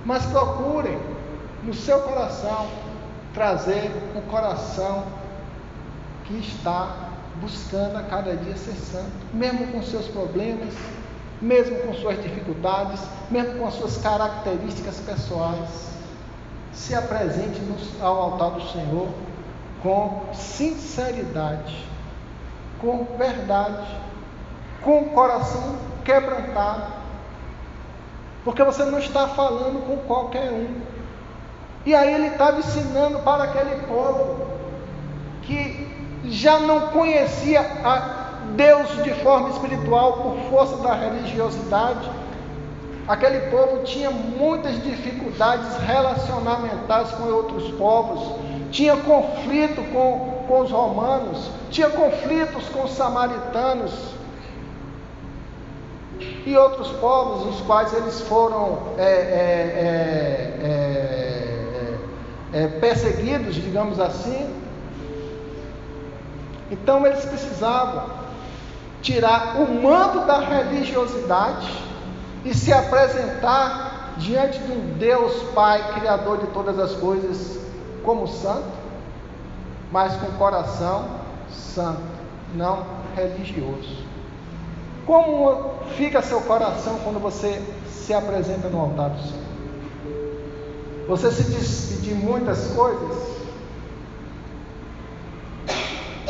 [0.04, 0.98] mas procurem
[1.62, 2.68] no seu coração
[3.32, 5.04] trazer um coração
[6.24, 10.74] que está buscando a cada dia ser santo, mesmo com seus problemas,
[11.42, 13.00] mesmo com suas dificuldades,
[13.30, 15.92] mesmo com as suas características pessoais.
[16.72, 17.60] Se apresente
[18.00, 19.08] ao altar do Senhor
[19.82, 21.86] com sinceridade,
[22.80, 23.86] com verdade,
[24.80, 27.02] com o coração quebrantado
[28.44, 30.80] porque você não está falando com qualquer um.
[31.86, 34.46] E aí ele estava ensinando para aquele povo
[35.42, 35.88] que
[36.24, 38.21] já não conhecia a
[38.56, 42.10] Deus de forma espiritual por força da religiosidade.
[43.08, 48.36] Aquele povo tinha muitas dificuldades relacionamentais com outros povos,
[48.70, 53.92] tinha conflito com, com os romanos, tinha conflitos com os samaritanos
[56.46, 60.98] e outros povos, os quais eles foram é, é,
[62.52, 64.48] é, perseguidos, digamos assim.
[66.70, 68.21] Então eles precisavam
[69.02, 71.68] tirar o manto da religiosidade
[72.44, 77.58] e se apresentar diante de um Deus Pai, Criador de todas as coisas,
[78.04, 78.68] como santo,
[79.90, 81.06] mas com coração
[81.50, 82.00] santo,
[82.54, 84.02] não religioso.
[85.04, 89.42] Como fica seu coração quando você se apresenta no altar do Senhor?
[91.08, 93.32] Você se despede de muitas coisas?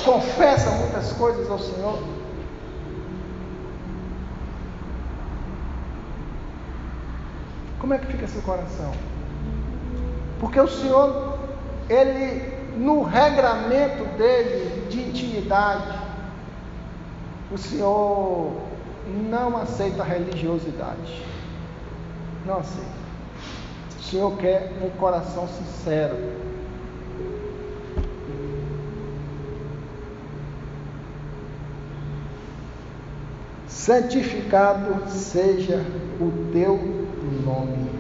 [0.04, 1.98] Confessa muitas coisas ao Senhor?
[7.82, 8.92] Como é que fica seu coração?
[10.38, 11.36] Porque o Senhor,
[11.90, 15.98] Ele, no regramento dele de intimidade,
[17.50, 18.52] o Senhor
[19.28, 21.24] não aceita religiosidade.
[22.46, 23.02] Não aceita.
[23.98, 26.16] O Senhor quer um coração sincero.
[33.66, 35.84] Santificado seja
[36.20, 37.01] o teu
[37.32, 37.90] nome.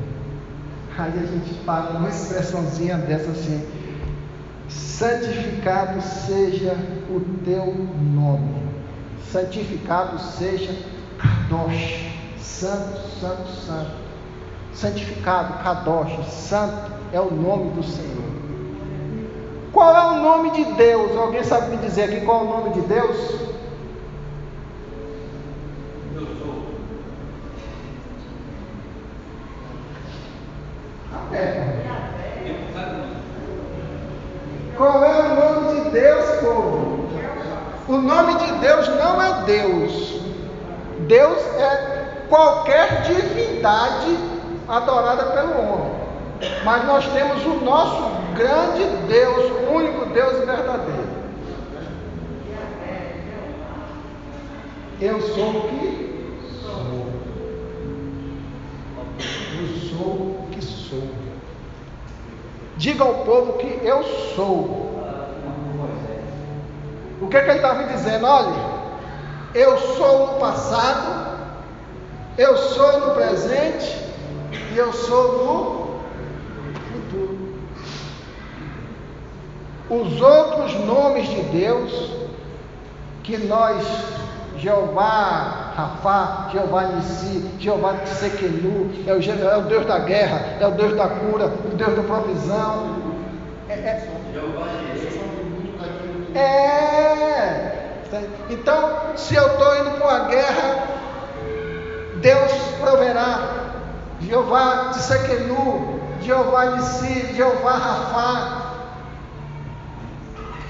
[0.98, 3.66] Aí a gente fala uma expressãozinha dessa assim:
[4.68, 6.76] santificado seja
[7.10, 7.74] o teu
[8.14, 8.62] nome
[9.32, 10.72] santificado seja
[11.18, 14.02] Kadosh, santo, santo, santo.
[14.74, 18.32] Santificado, Kadosh, santo é o nome do Senhor.
[19.72, 21.16] Qual é o nome de Deus?
[21.16, 23.16] Alguém sabe me dizer aqui qual é o nome de Deus?
[26.14, 26.62] Eu sou.
[31.32, 31.72] É.
[34.76, 36.92] Qual é o nome de Deus, povo?
[37.88, 40.22] O nome de Deus não é Deus.
[41.08, 44.16] Deus é qualquer divindade
[44.68, 45.92] adorada pelo homem.
[46.64, 51.12] Mas nós temos o nosso grande Deus, o único Deus verdadeiro.
[55.00, 56.22] Eu sou o que
[56.62, 57.06] sou.
[59.58, 61.02] Eu sou o que sou.
[62.76, 64.04] Diga ao povo que eu
[64.36, 64.81] sou.
[67.22, 68.26] O que, é que ele estava dizendo?
[68.26, 68.52] Olha,
[69.54, 71.38] eu sou no passado,
[72.36, 73.96] eu sou no presente
[74.72, 76.00] e eu sou no
[76.90, 77.38] futuro.
[79.88, 82.10] Os outros nomes de Deus
[83.22, 83.86] que nós,
[84.58, 90.72] Jeová Rafá, Jeová Nissi, Jeová Tsequenu, é o, é o Deus da guerra, é o
[90.72, 93.12] Deus da cura, o Deus da provisão.
[93.68, 94.08] É, é,
[96.34, 97.82] é.
[98.50, 100.86] Então, se eu estou indo para uma guerra,
[102.20, 103.62] Deus proverá.
[104.20, 108.62] Jeová de Sequenu, Jeová de Si, Jeová Rafá.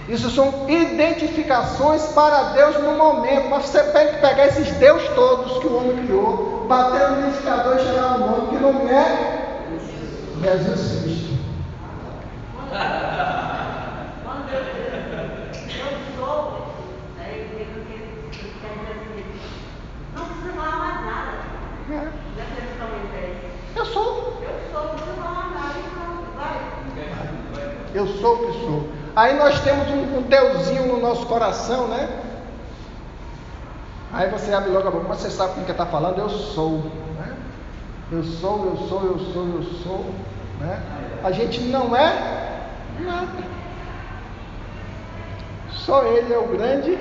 [0.09, 3.51] Isso são identificações para Deus no momento.
[3.51, 7.77] Mas você tem que pegar esses Deus todos que o homem criou, bater no identificador
[7.77, 9.39] e chegar no nome, que não é
[10.43, 11.33] Jesus Cristo.
[28.03, 28.89] Eu sou o que sou.
[29.15, 32.09] Aí nós temos um, um Deusinho no nosso coração, né?
[34.13, 36.19] Aí você abre logo a boca, mas você sabe com quem está falando?
[36.19, 36.79] Eu sou.
[37.19, 37.37] Né?
[38.11, 40.05] Eu sou, eu sou, eu sou, eu sou.
[40.59, 40.83] Né?
[41.23, 43.45] A gente não é nada.
[45.71, 46.99] Só Ele é o grande,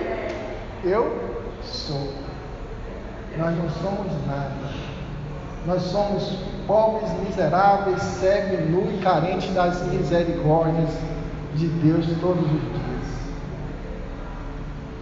[0.84, 1.18] eu
[1.64, 2.14] sou.
[3.38, 4.54] Nós não somos nada.
[5.66, 6.38] Nós somos
[6.68, 10.90] pobres, miseráveis, cegos, nu e carentes das misericórdias
[11.56, 13.02] de Deus todos os dias.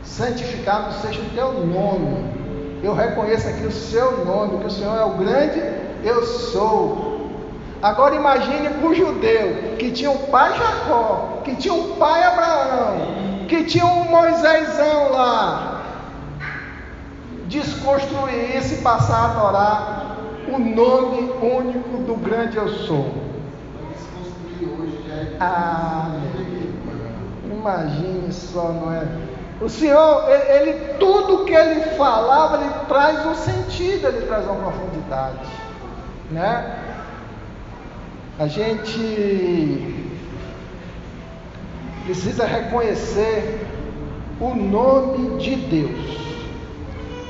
[0.03, 2.39] Santificado seja o teu nome.
[2.81, 5.61] Eu reconheço aqui o seu nome, que o Senhor é o grande
[6.03, 7.19] eu sou.
[7.81, 13.45] Agora imagine para o judeu que tinha um pai Jacó, que tinha um pai Abraão,
[13.47, 15.81] que tinha um Moisésão lá.
[17.47, 19.98] Desconstruir isso e passar a adorar
[20.53, 23.13] o nome único do grande eu sou.
[25.39, 26.11] Ah,
[27.49, 29.07] imagine só, não é?
[29.61, 34.55] O Senhor, ele, ele, tudo que ele falava, ele traz um sentido, ele traz uma
[34.55, 35.49] profundidade,
[36.31, 36.77] né?
[38.39, 40.09] A gente
[42.05, 43.67] precisa reconhecer
[44.39, 46.28] o nome de Deus.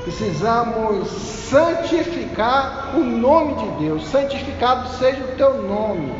[0.04, 4.06] Precisamos santificar o nome de Deus.
[4.06, 6.12] Santificado seja o teu nome.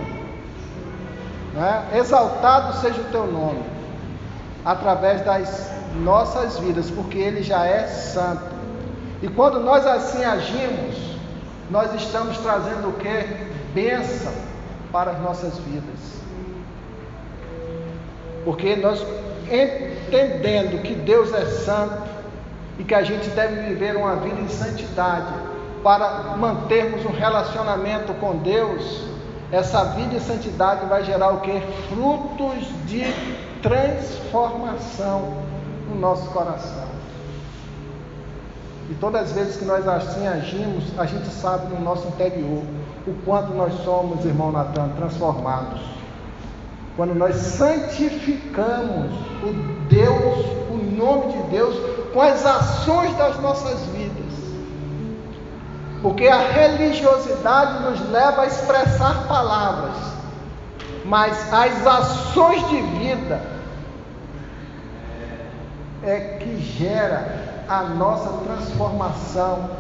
[1.54, 1.88] Né?
[1.94, 3.62] Exaltado seja o teu nome.
[4.64, 5.70] Através das
[6.02, 8.54] nossas vidas, porque Ele já é santo.
[9.22, 11.16] E quando nós assim agimos,
[11.70, 13.26] nós estamos trazendo o que?
[13.72, 14.32] Bênção
[14.92, 16.20] para as nossas vidas.
[18.44, 19.04] Porque nós
[19.50, 22.19] entendendo que Deus é santo
[22.78, 25.32] e que a gente deve viver uma vida em santidade
[25.82, 29.04] para mantermos um relacionamento com Deus,
[29.50, 31.60] essa vida em santidade vai gerar o que?
[31.88, 33.04] Frutos de
[33.62, 35.34] transformação
[35.88, 36.88] no nosso coração.
[38.90, 42.62] E todas as vezes que nós assim agimos, a gente sabe no nosso interior
[43.06, 45.80] o quanto nós somos, irmão Natan, transformados.
[46.96, 49.12] Quando nós santificamos
[49.42, 51.76] o Deus, o nome de Deus,
[52.12, 54.20] com as ações das nossas vidas.
[56.02, 59.96] Porque a religiosidade nos leva a expressar palavras,
[61.04, 63.40] mas as ações de vida
[66.02, 69.70] é que gera a nossa transformação,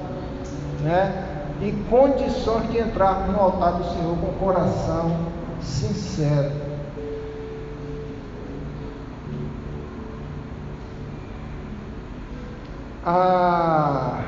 [0.82, 1.26] né?
[1.62, 5.16] E condições de entrar no altar do Senhor com o coração
[5.62, 6.69] sincero.
[13.04, 14.20] Há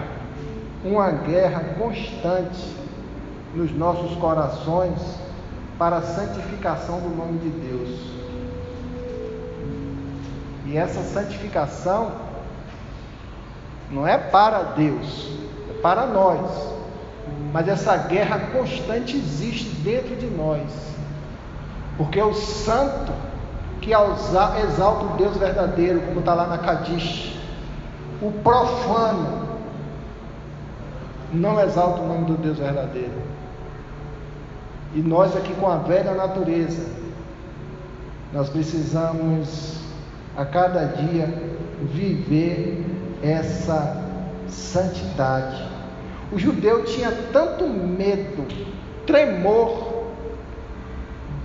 [0.84, 2.74] uma guerra constante
[3.54, 4.98] nos nossos corações
[5.78, 8.00] para a santificação do nome de Deus.
[10.66, 12.12] E essa santificação
[13.90, 15.30] não é para Deus,
[15.70, 16.72] é para nós.
[17.52, 20.62] Mas essa guerra constante existe dentro de nós.
[21.98, 23.12] Porque o santo
[23.82, 27.41] que exalta o Deus verdadeiro, como está lá na Kadish,
[28.22, 29.42] o profano
[31.32, 33.20] não exalta o nome do Deus verdadeiro.
[34.94, 36.86] E nós aqui com a velha natureza,
[38.32, 39.80] nós precisamos
[40.36, 41.28] a cada dia
[41.92, 42.84] viver
[43.22, 44.00] essa
[44.48, 45.62] santidade.
[46.30, 48.46] O judeu tinha tanto medo,
[49.06, 50.04] tremor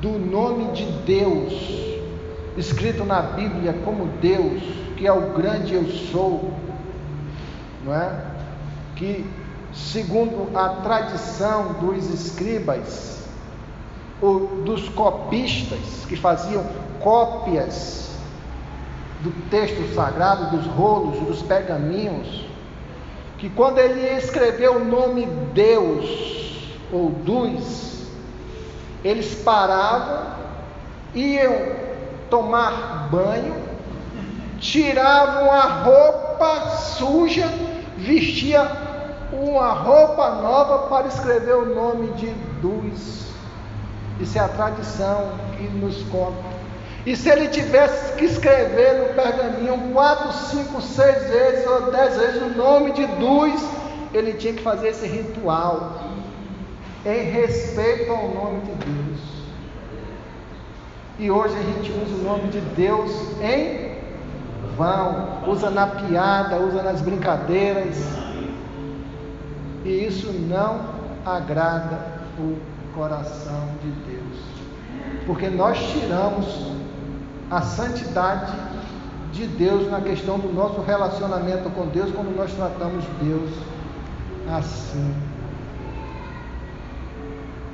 [0.01, 1.53] do nome de Deus,
[2.57, 4.61] escrito na Bíblia como Deus,
[4.95, 6.53] que é o grande eu sou,
[7.87, 8.11] não é?
[8.95, 9.25] Que,
[9.73, 13.17] segundo a tradição dos escribas,
[14.21, 16.63] ou dos copistas, que faziam
[16.99, 18.11] cópias
[19.21, 22.45] do texto sagrado, dos rolos, dos pergaminhos,
[23.37, 28.07] que quando ele escreveu o nome Deus ou dos,
[29.03, 30.35] eles paravam,
[31.13, 31.55] iam
[32.29, 33.55] tomar banho,
[34.59, 37.47] tiravam a roupa suja,
[37.97, 38.69] vestia
[39.31, 42.27] uma roupa nova para escrever o nome de
[42.61, 43.27] dos.
[44.19, 46.57] Isso é a tradição que nos conta
[47.07, 52.41] e se ele tivesse que escrever no pergaminho quatro, cinco, seis vezes ou dez vezes
[52.41, 53.65] o nome de Duz,
[54.13, 56.01] ele tinha que fazer esse ritual
[57.05, 59.19] em respeito ao nome de Deus.
[61.17, 63.09] E hoje a gente usa o nome de Deus
[63.41, 63.96] em
[64.77, 67.97] vão, usa na piada, usa nas brincadeiras.
[69.83, 70.81] E isso não
[71.25, 71.99] agrada
[72.39, 72.57] o
[72.93, 74.37] coração de Deus.
[75.25, 76.71] Porque nós tiramos
[77.49, 78.53] a santidade
[79.31, 83.51] de Deus na questão do nosso relacionamento com Deus quando nós tratamos Deus
[84.49, 85.13] assim.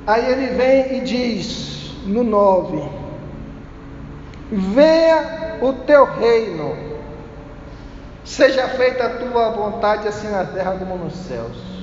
[0.06, 2.82] Aí ele vem e diz no 9:
[4.52, 6.76] Venha o teu reino,
[8.24, 11.74] seja feita a tua vontade, assim na terra como nos céus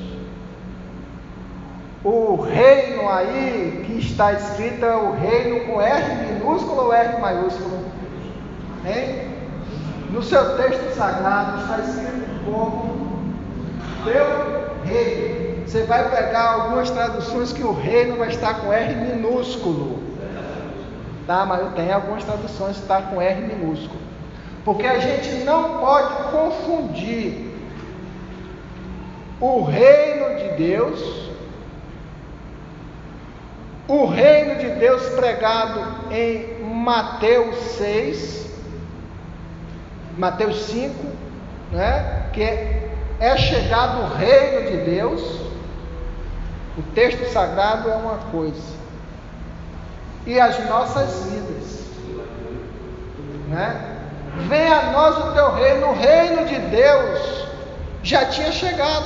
[2.04, 7.86] o reino aí que está escrito é o reino com R minúsculo ou R maiúsculo?
[8.86, 9.30] Hein?
[10.10, 13.34] No seu texto sagrado está escrito como
[14.04, 15.68] teu reino.
[15.68, 20.02] Você vai pegar algumas traduções que o reino vai estar com R minúsculo.
[21.28, 21.46] Tá?
[21.46, 24.02] Mas tem algumas traduções que está com R minúsculo.
[24.64, 27.52] Porque a gente não pode confundir
[29.40, 31.22] o reino de Deus
[33.92, 38.50] o reino de Deus pregado em Mateus 6,
[40.18, 40.96] Mateus 5,
[41.74, 42.30] né?
[42.32, 42.90] que é,
[43.20, 45.42] é chegado o reino de Deus.
[46.78, 48.62] O texto sagrado é uma coisa,
[50.26, 51.82] e as nossas vidas,
[53.50, 53.91] né?
[54.48, 57.46] Venha a nós o teu reino, o reino de Deus
[58.02, 59.06] já tinha chegado,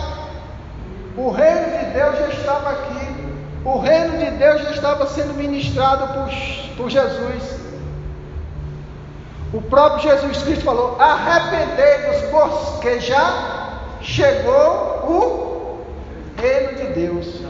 [1.17, 3.15] o reino de Deus já estava aqui,
[3.63, 7.59] o reino de Deus já estava sendo ministrado por, por Jesus.
[9.53, 14.61] O próprio Jesus Cristo falou: arrependei-vos, porque já chegou
[15.07, 15.85] o
[16.39, 17.41] reino de Deus.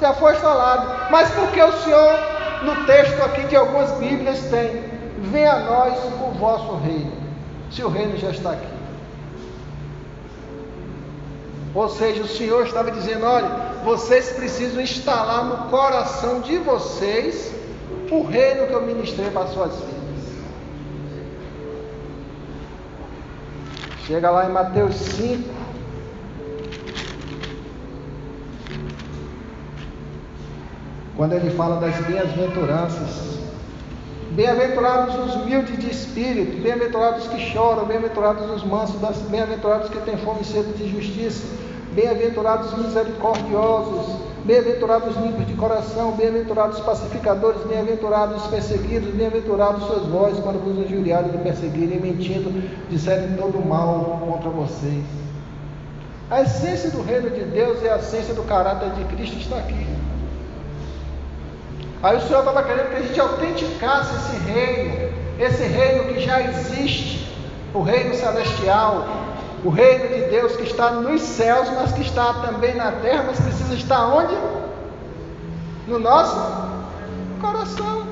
[0.00, 1.10] Já foi falado.
[1.10, 2.18] Mas por que o Senhor,
[2.62, 4.91] no texto aqui de algumas Bíblias, tem:
[5.22, 7.12] venha a nós o vosso reino,
[7.70, 8.72] se o reino já está aqui.
[11.74, 13.48] Ou seja, o Senhor estava dizendo: olha,
[13.84, 17.54] vocês precisam instalar no coração de vocês
[18.10, 19.92] o reino que eu ministrei para as suas vidas.
[24.06, 25.62] Chega lá em Mateus 5.
[31.16, 33.41] Quando ele fala das bem-aventuranças.
[34.34, 38.96] Bem-aventurados os humildes de espírito, bem-aventurados que choram, bem-aventurados os mansos,
[39.28, 41.44] bem-aventurados que têm fome e sede de justiça,
[41.94, 50.84] bem-aventurados misericordiosos, Bem-aventurados limpos de coração, bem-aventurados pacificadores, bem-aventurados perseguidos, bem-aventurados sois vós quando vos
[50.84, 52.50] injuriarem e perseguirem, mentindo,
[52.90, 55.04] disserem todo mal contra vocês.
[56.28, 59.86] A essência do reino de Deus e a essência do caráter de Cristo está aqui.
[62.02, 66.40] Aí o Senhor estava querendo que a gente autenticasse esse reino, esse reino que já
[66.42, 67.32] existe,
[67.72, 69.06] o reino celestial,
[69.64, 73.38] o reino de Deus que está nos céus, mas que está também na terra, mas
[73.38, 74.36] precisa estar onde?
[75.86, 76.36] No nosso
[77.40, 78.02] coração.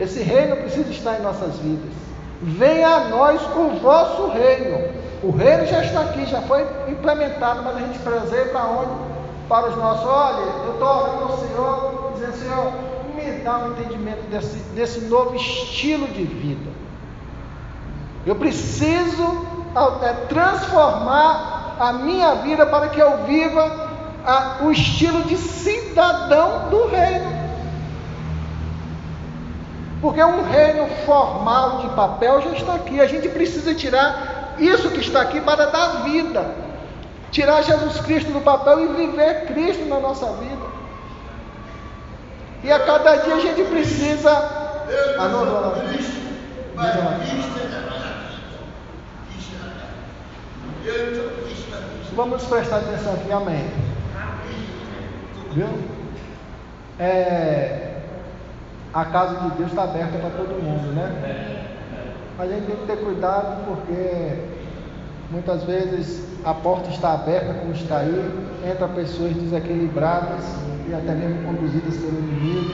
[0.00, 1.92] Esse reino precisa estar em nossas vidas.
[2.42, 4.92] Venha a nós o vosso reino.
[5.22, 9.13] O reino já está aqui, já foi implementado, mas a gente trazer para onde?
[9.48, 10.06] Para os nossos.
[10.06, 12.72] Olha, eu estou orando ao Senhor, dizendo, Senhor,
[13.14, 16.70] me dá um entendimento desse, desse novo estilo de vida.
[18.26, 19.46] Eu preciso
[20.02, 23.90] é, transformar a minha vida para que eu viva
[24.24, 27.44] a, o estilo de cidadão do reino.
[30.00, 33.00] Porque um reino formal de papel já está aqui.
[33.00, 36.63] A gente precisa tirar isso que está aqui para dar vida.
[37.34, 40.66] Tirar Jesus Cristo do papel e viver Cristo na nossa vida.
[42.62, 44.30] E a cada dia a gente precisa.
[44.30, 45.74] Ah, não, não, não.
[52.14, 53.68] Vamos prestar atenção aqui, amém.
[55.50, 55.66] Viu?
[57.00, 57.96] É,
[58.92, 61.64] a casa de Deus está aberta para todo mundo, né?
[62.38, 64.54] Mas a gente tem que ter cuidado porque
[65.34, 70.44] muitas vezes a porta está aberta como está aí, entra pessoas desequilibradas
[70.88, 72.70] e até mesmo conduzidas pelo inimigo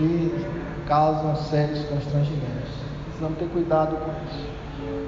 [0.00, 0.44] e
[0.88, 2.74] causam sérios constrangimentos.
[3.06, 4.54] Precisamos ter cuidado com isso.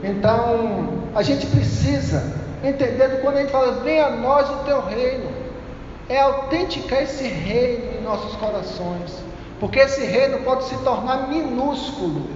[0.05, 2.23] Então, a gente precisa
[2.63, 5.29] entender quando a gente fala, venha a nós o teu reino,
[6.09, 9.25] é autenticar esse reino em nossos corações,
[9.59, 12.36] porque esse reino pode se tornar minúsculo.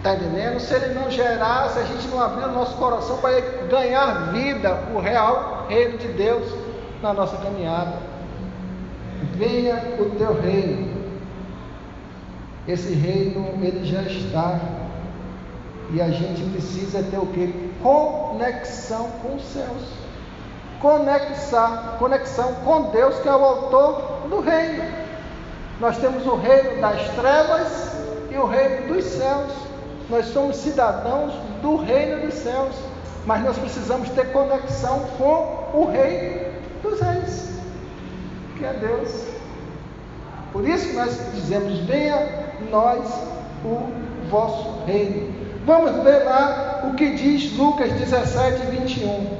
[0.00, 0.58] Está entendendo?
[0.58, 3.38] Se ele não gerar, se a gente não abrir o nosso coração para
[3.68, 6.50] ganhar vida, o real reino de Deus
[7.02, 7.92] na nossa caminhada.
[9.34, 10.88] Venha o teu reino.
[12.66, 14.58] Esse reino, ele já está
[15.92, 17.70] e a gente precisa ter o que?
[17.82, 19.82] Conexão com os céus.
[20.80, 24.82] Conexar, conexão com Deus, que é o autor do reino.
[25.78, 27.92] Nós temos o reino das trevas
[28.30, 29.52] e o reino dos céus.
[30.10, 31.32] Nós somos cidadãos
[31.62, 32.74] do reino dos céus,
[33.26, 36.50] mas nós precisamos ter conexão com o rei
[36.82, 37.50] dos reis,
[38.58, 39.26] que é Deus.
[40.52, 43.08] Por isso nós dizemos: venha nós
[43.64, 43.88] o
[44.28, 45.32] vosso reino.
[45.64, 49.38] Vamos ver lá o que diz Lucas 17, 21.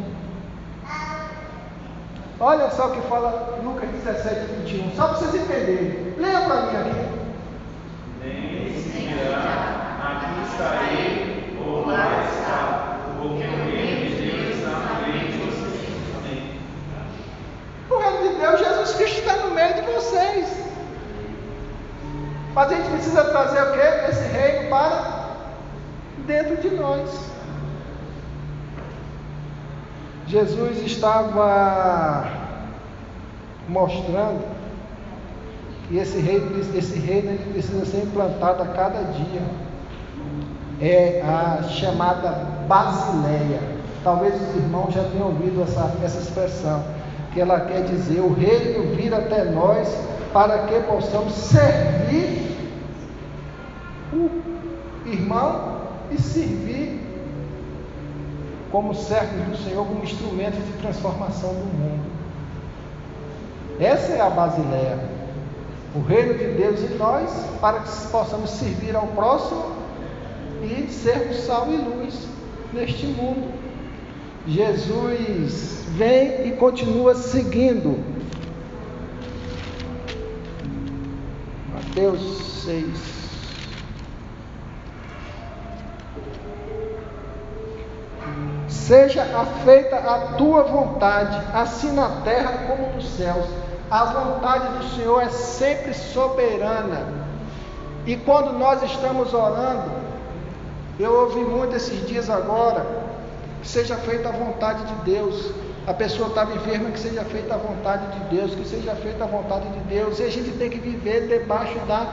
[2.38, 4.94] Olha só o que fala Lucas 17, 21.
[4.94, 6.14] Só para vocês entenderem.
[6.16, 7.20] Leia para mim aqui.
[8.22, 8.98] Nem se
[10.42, 15.88] estarei, ou lá está, porque o reino de Deus está no meio de vocês.
[16.18, 16.60] Amém.
[17.90, 20.60] O reino de Deus, Jesus Cristo está no meio de vocês.
[22.54, 24.10] Mas a gente precisa trazer o que?
[24.10, 25.20] Esse reino para
[26.26, 27.30] dentro de nós.
[30.26, 32.28] Jesus estava
[33.68, 34.44] mostrando
[35.88, 39.42] que esse reino, esse reino ele precisa ser implantado a cada dia.
[40.80, 42.30] É a chamada
[42.66, 43.60] Basileia.
[44.02, 46.82] Talvez os irmãos já tenham ouvido essa, essa expressão,
[47.32, 49.88] que ela quer dizer o reino vir até nós
[50.32, 52.56] para que possamos servir
[54.12, 54.30] o
[55.06, 55.80] irmão
[56.10, 57.00] e servir
[58.70, 62.10] como servos do Senhor, como instrumentos de transformação do mundo.
[63.80, 64.98] Essa é a Basileia.
[65.94, 67.30] O reino de Deus em nós,
[67.60, 69.79] para que possamos servir ao próximo
[70.62, 72.28] e sermos sal e luz
[72.72, 73.52] neste mundo.
[74.46, 77.98] Jesus vem e continua seguindo.
[81.72, 83.20] Mateus 6.
[88.68, 89.24] Seja
[89.64, 93.46] feita a tua vontade, assim na terra como nos céus.
[93.90, 97.20] A vontade do Senhor é sempre soberana.
[98.06, 99.99] E quando nós estamos orando,
[101.02, 102.84] eu ouvi muito esses dias agora,
[103.62, 105.52] que seja feita a vontade de Deus.
[105.86, 109.26] A pessoa estava enferma, que seja feita a vontade de Deus, que seja feita a
[109.26, 110.18] vontade de Deus.
[110.18, 112.06] E a gente tem que viver debaixo da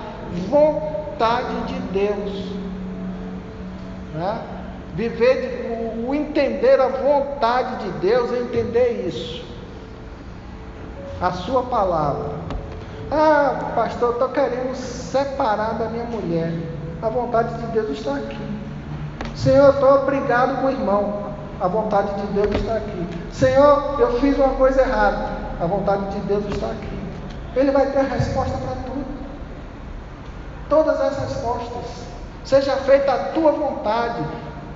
[0.49, 2.45] vontade de Deus.
[4.15, 4.41] Né?
[4.95, 9.45] Viver, o, o entender a vontade de Deus é entender isso.
[11.21, 12.37] A sua palavra.
[13.11, 16.53] Ah, pastor, eu estou querendo separar da minha mulher.
[17.01, 18.46] A vontade de Deus está aqui.
[19.37, 21.27] Senhor, estou obrigado com o irmão.
[21.61, 23.07] A vontade de Deus está aqui.
[23.31, 25.29] Senhor, eu fiz uma coisa errada.
[25.61, 26.99] A vontade de Deus está aqui.
[27.55, 29.05] Ele vai ter a resposta para tudo.
[30.69, 32.05] Todas as respostas.
[32.43, 34.23] Seja feita a tua vontade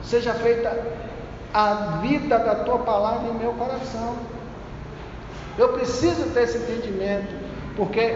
[0.04, 0.76] seja feita
[1.54, 4.16] a vida da tua palavra em meu coração.
[5.58, 7.34] Eu preciso ter esse entendimento,
[7.76, 8.16] porque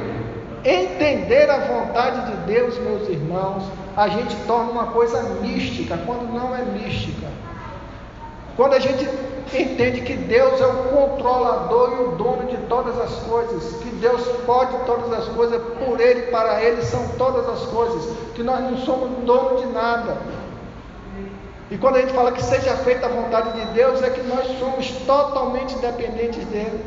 [0.63, 3.63] entender a vontade de Deus, meus irmãos,
[3.95, 7.27] a gente torna uma coisa mística, quando não é mística.
[8.55, 9.07] Quando a gente
[9.53, 14.21] entende que Deus é o controlador e o dono de todas as coisas, que Deus
[14.45, 18.59] pode todas as coisas, por Ele e para Ele são todas as coisas, que nós
[18.61, 20.17] não somos dono de nada,
[21.71, 24.47] e quando a gente fala que seja feita a vontade de Deus, é que nós
[24.59, 26.79] somos totalmente dependentes dele.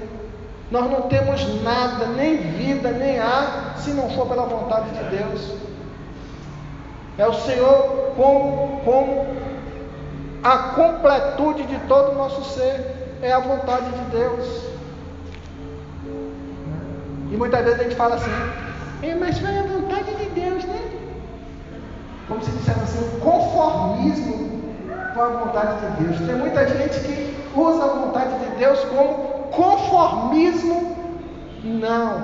[0.71, 5.68] Nós não temos nada, nem vida, nem ar, se não for pela vontade de Deus.
[7.19, 9.27] É o Senhor como, como
[10.45, 12.97] a completude de todo o nosso ser.
[13.21, 14.63] É a vontade de Deus.
[17.33, 18.31] E muitas vezes a gente fala assim,
[19.03, 20.81] é, mas foi a vontade de Deus, né?
[22.29, 24.63] Como se dissesse assim, conformismo
[25.13, 26.19] com a vontade de Deus.
[26.19, 29.15] Tem muita gente que usa a vontade de Deus como
[29.51, 30.97] conformismo,
[31.65, 32.23] não,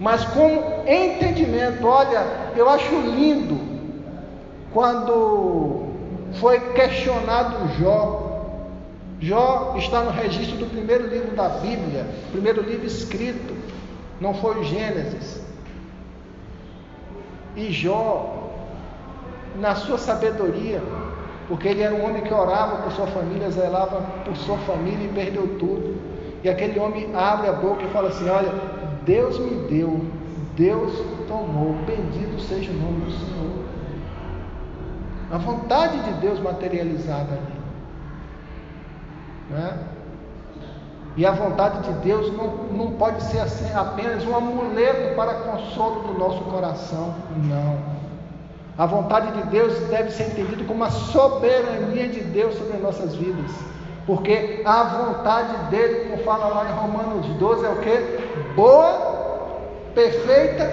[0.00, 1.86] mas como entendimento.
[1.86, 2.24] Olha,
[2.56, 3.67] eu acho lindo
[4.72, 5.86] quando
[6.34, 8.26] foi questionado Jó.
[9.20, 13.54] Jó está no registro do primeiro livro da Bíblia, primeiro livro escrito,
[14.20, 15.42] não foi o Gênesis.
[17.56, 18.50] E Jó,
[19.56, 20.80] na sua sabedoria,
[21.48, 25.12] porque ele era um homem que orava por sua família, zelava por sua família e
[25.12, 25.96] perdeu tudo.
[26.44, 28.52] E aquele homem abre a boca e fala assim: Olha,
[29.04, 30.00] Deus me deu,
[30.54, 30.92] Deus
[31.26, 33.57] tomou, bendito seja o nome do Senhor.
[35.30, 37.58] A vontade de Deus materializada ali.
[39.50, 39.78] Né?
[41.16, 46.12] E a vontade de Deus não, não pode ser assim, apenas um amuleto para consolo
[46.12, 47.14] do nosso coração.
[47.36, 47.98] Não.
[48.78, 53.50] A vontade de Deus deve ser entendida como a soberania de Deus sobre nossas vidas.
[54.06, 58.54] Porque a vontade dele, como fala lá em Romanos 12, é o que?
[58.54, 59.48] Boa,
[59.94, 60.70] perfeita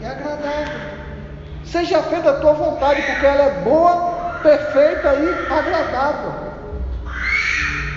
[0.00, 0.93] e agradável.
[1.64, 6.32] Seja feita a tua vontade, porque ela é boa, perfeita e agradável.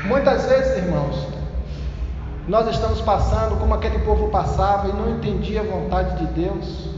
[0.06, 1.28] Muitas vezes, irmãos,
[2.48, 6.90] nós estamos passando como aquele povo passava e não entendia a vontade de Deus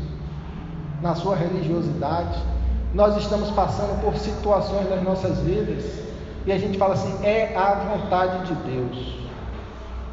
[1.02, 2.38] na sua religiosidade.
[2.94, 5.84] Nós estamos passando por situações nas nossas vidas
[6.46, 9.19] e a gente fala assim: é a vontade de Deus.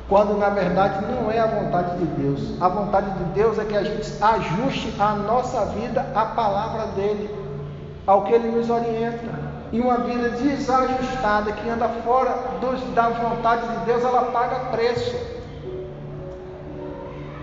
[0.09, 2.63] Quando na verdade não é a vontade de Deus.
[2.63, 7.29] A vontade de Deus é que a gente ajuste a nossa vida à palavra dele,
[8.07, 9.47] ao que ele nos orienta.
[9.73, 15.17] E uma vida desajustada que anda fora dos, da vontade de Deus, ela paga preço.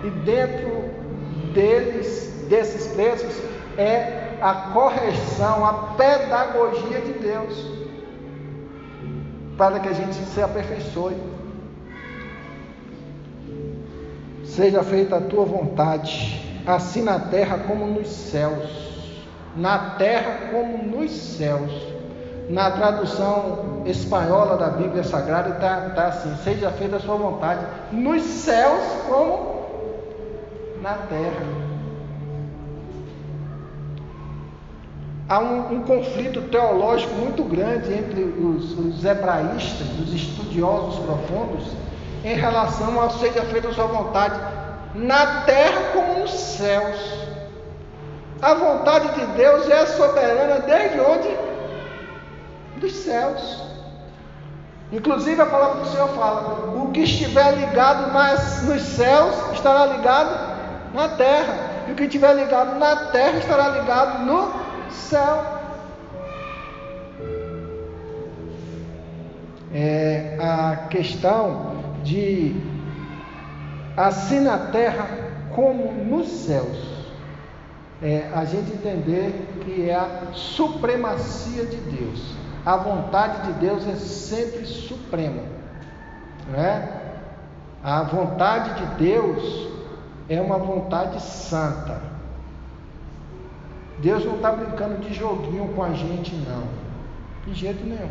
[0.06, 0.90] E dentro
[1.54, 3.42] deles desses preços
[3.78, 7.74] é a correção, a pedagogia de Deus.
[9.58, 11.33] para que a gente se aperfeiçoe.
[14.56, 18.70] Seja feita a tua vontade, assim na terra como nos céus.
[19.56, 21.72] Na terra como nos céus.
[22.50, 28.22] Na tradução espanhola da Bíblia Sagrada está tá assim: seja feita a sua vontade, nos
[28.22, 29.64] céus como
[30.84, 31.64] na terra.
[35.28, 41.64] há um, um, conflito teológico muito grande entre os, os, hebraístas, os estudiosos profundos,
[42.24, 44.40] em relação ao seja feita a sua vontade,
[44.96, 46.98] na terra como nos céus.
[48.42, 51.38] A vontade de Deus é soberana desde onde?
[52.78, 53.64] Dos céus.
[54.92, 60.54] Inclusive a palavra do Senhor fala: o que estiver ligado nas, nos céus estará ligado
[60.94, 61.54] na terra,
[61.88, 64.54] e o que estiver ligado na terra estará ligado no
[64.90, 65.44] céu.
[69.74, 71.73] É a questão
[72.04, 72.56] de
[73.96, 75.08] assim na terra
[75.56, 76.94] como nos céus.
[78.02, 82.36] É a gente entender que é a supremacia de Deus.
[82.66, 85.42] A vontade de Deus é sempre suprema.
[86.52, 87.02] Não é?
[87.84, 89.70] A vontade de Deus
[90.28, 92.02] é uma vontade santa.
[94.00, 96.64] Deus não está brincando de joguinho com a gente, não.
[97.46, 98.10] De jeito nenhum.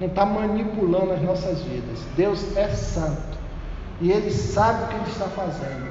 [0.00, 1.98] Não está manipulando as nossas vidas.
[2.16, 3.38] Deus é santo.
[4.00, 5.90] E Ele sabe o que Ele está fazendo.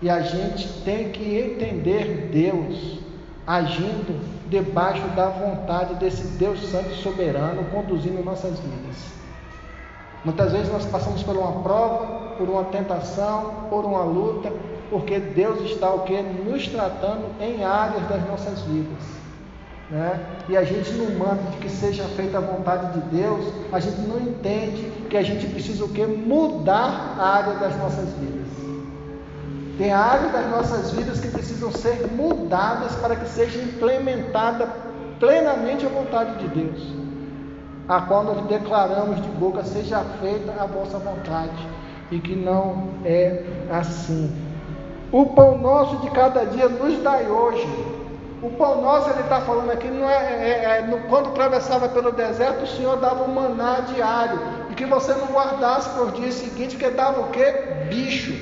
[0.00, 2.98] E a gente tem que entender Deus
[3.46, 8.96] agindo debaixo da vontade desse Deus Santo e Soberano conduzindo nossas vidas.
[10.24, 14.52] Muitas vezes nós passamos por uma prova, por uma tentação, por uma luta,
[14.90, 16.20] porque Deus está o que?
[16.20, 19.21] Nos tratando em áreas das nossas vidas.
[19.90, 20.20] Né?
[20.48, 24.00] E a gente não manda de que seja feita a vontade de Deus, a gente
[24.00, 26.06] não entende que a gente precisa o que?
[26.06, 28.42] Mudar a área das nossas vidas.
[29.78, 34.68] Tem áreas das nossas vidas que precisam ser mudadas para que seja implementada
[35.18, 36.94] plenamente a vontade de Deus,
[37.88, 41.66] a qual nós declaramos de boca: seja feita a vossa vontade,
[42.10, 44.30] e que não é assim.
[45.10, 47.68] O pão nosso de cada dia nos dai hoje.
[48.42, 52.10] O pão nosso, ele está falando aqui, não é, é, é no, quando atravessava pelo
[52.10, 54.40] deserto, o Senhor dava um maná diário.
[54.68, 57.52] E que você não guardasse o dia seguinte, que dava o quê?
[57.88, 58.34] Bicho.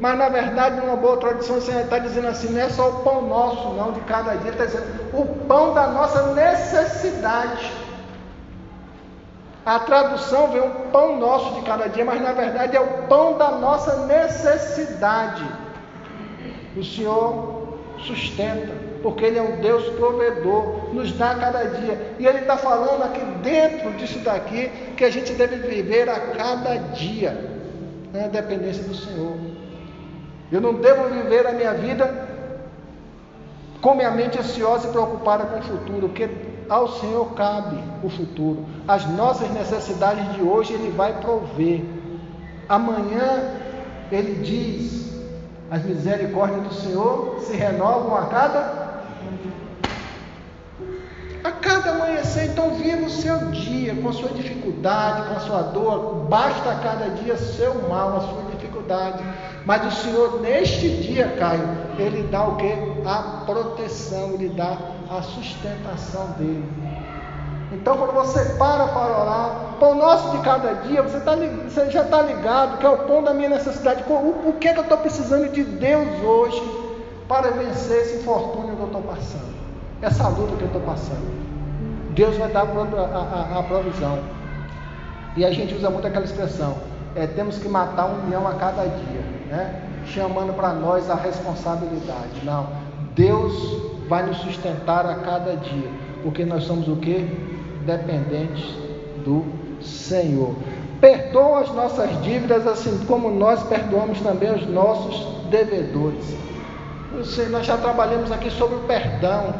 [0.00, 3.02] Mas na verdade, numa boa tradição, o Senhor está dizendo assim: não é só o
[3.02, 7.72] pão nosso, não, de cada dia, está dizendo o pão da nossa necessidade.
[9.66, 13.36] A tradução vem o pão nosso de cada dia, mas na verdade é o pão
[13.36, 15.44] da nossa necessidade.
[16.76, 17.57] O Senhor
[18.00, 18.72] sustenta,
[19.02, 22.14] porque Ele é um Deus provedor, nos dá cada dia.
[22.18, 26.76] E Ele está falando aqui dentro disso daqui que a gente deve viver a cada
[26.76, 27.36] dia,
[28.12, 29.36] na dependência do Senhor.
[30.50, 32.28] Eu não devo viver a minha vida
[33.80, 36.28] com minha mente ansiosa e preocupada com o futuro, porque
[36.68, 38.64] ao Senhor cabe o futuro.
[38.86, 41.82] As nossas necessidades de hoje Ele vai prover.
[42.68, 43.54] Amanhã
[44.10, 45.17] Ele diz:
[45.70, 48.88] as misericórdias do Senhor se renovam a cada
[51.44, 55.62] a cada amanhecer, então viva o seu dia com a sua dificuldade, com a sua
[55.62, 56.26] dor.
[56.28, 59.22] Basta a cada dia seu mal, a sua dificuldade.
[59.64, 61.62] Mas o Senhor, neste dia, Caio,
[61.98, 62.72] Ele dá o que?
[63.04, 64.76] A proteção, Ele dá
[65.10, 66.68] a sustentação dele.
[67.70, 72.02] Então, quando você para para orar, pão nosso de cada dia, você, tá, você já
[72.02, 74.04] está ligado que é o pão da minha necessidade.
[74.08, 76.62] O, o que é que eu estou precisando de Deus hoje
[77.28, 79.54] para vencer esse infortúnio que eu estou passando,
[80.00, 81.48] essa luta que eu estou passando?
[82.14, 84.18] Deus vai dar a, a, a, provisão.
[85.36, 86.74] E a gente usa muito aquela expressão:
[87.14, 89.82] é, temos que matar um leão a cada dia, né?
[90.06, 92.44] chamando para nós a responsabilidade.
[92.44, 92.66] Não,
[93.14, 93.52] Deus
[94.08, 95.90] vai nos sustentar a cada dia,
[96.22, 97.57] porque nós somos o que?
[97.84, 98.76] Dependentes
[99.24, 99.44] do
[99.80, 100.54] Senhor.
[101.00, 106.36] Perdoa as nossas dívidas, assim como nós perdoamos também os nossos devedores.
[107.50, 109.54] Nós já trabalhamos aqui sobre o perdão,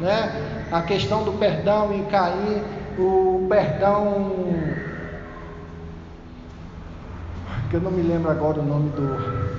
[0.00, 0.66] né?
[0.72, 2.62] A questão do perdão em Caim,
[2.98, 4.32] o perdão
[7.70, 9.58] que eu não me lembro agora o nome do.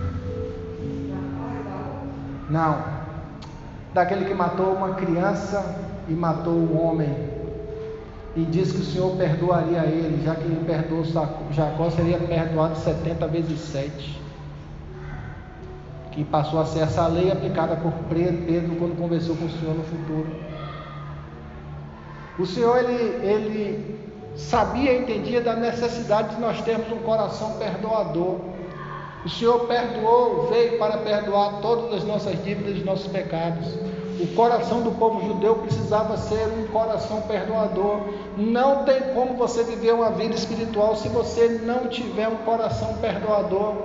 [2.50, 2.84] Não,
[3.94, 5.64] daquele que matou uma criança
[6.08, 7.39] e matou um homem.
[8.40, 11.04] E diz que o Senhor perdoaria ele, já que ele perdoou
[11.52, 14.22] Jacó, seria perdoado 70 vezes 7.
[16.14, 19.84] Que passou a ser essa lei aplicada por Pedro quando conversou com o Senhor no
[19.84, 20.28] futuro.
[22.40, 24.00] O Senhor, ele, ele
[24.38, 28.40] sabia e entendia da necessidade de nós termos um coração perdoador.
[29.26, 33.68] O Senhor perdoou, veio para perdoar todas as nossas dívidas e nossos pecados.
[34.20, 38.02] O coração do povo judeu precisava ser um coração perdoador.
[38.36, 43.76] Não tem como você viver uma vida espiritual se você não tiver um coração perdoador.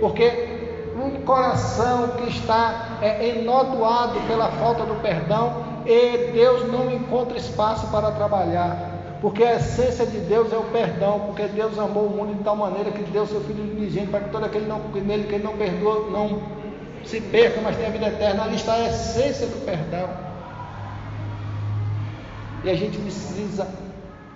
[0.00, 0.58] Porque
[0.96, 7.86] um coração que está é, enodoado pela falta do perdão, e Deus não encontra espaço
[7.88, 8.98] para trabalhar.
[9.20, 12.56] Porque a essência de Deus é o perdão, porque Deus amou o mundo de tal
[12.56, 15.56] maneira que deu seu Filho unigênito para que todo aquele não, nele que ele não
[15.56, 16.40] perdoa, não
[17.08, 18.44] se perca, mas tenha vida eterna.
[18.44, 20.08] Ali está a essência do perdão.
[22.64, 23.66] E a gente precisa,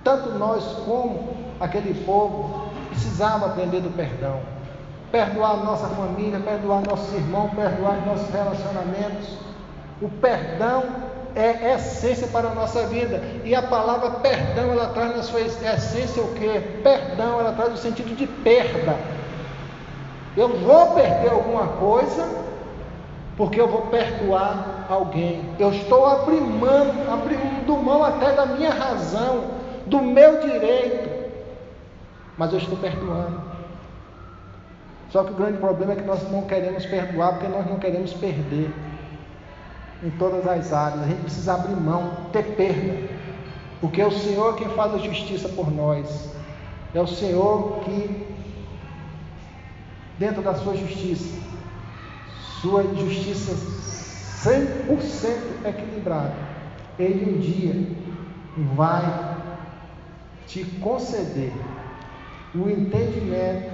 [0.02, 4.40] tanto nós como aquele povo, precisava aprender do perdão.
[5.10, 9.36] Perdoar nossa família, perdoar nossos irmãos, perdoar nossos relacionamentos.
[10.00, 10.84] O perdão
[11.34, 13.22] é essência para a nossa vida.
[13.44, 16.60] E a palavra perdão, ela traz na sua essência o que?
[16.82, 18.96] Perdão, ela traz o sentido de perda.
[20.36, 22.26] Eu vou perder alguma coisa
[23.36, 25.42] porque eu vou perdoar alguém.
[25.58, 26.66] Eu estou abrindo,
[27.10, 29.44] abrindo mão até da minha razão,
[29.86, 31.30] do meu direito,
[32.36, 33.40] mas eu estou perdoando.
[35.10, 38.12] Só que o grande problema é que nós não queremos perdoar porque nós não queremos
[38.14, 38.72] perder
[40.02, 41.02] em todas as áreas.
[41.02, 43.08] A gente precisa abrir mão, ter perda,
[43.80, 46.30] porque é o Senhor quem faz a justiça por nós.
[46.94, 48.26] É o Senhor que,
[50.18, 51.38] dentro da sua justiça,
[52.62, 53.52] sua justiça
[54.48, 56.34] 100% equilibrada,
[56.98, 57.74] Ele um dia
[58.74, 59.36] vai
[60.46, 61.52] te conceder
[62.54, 63.70] o entendimento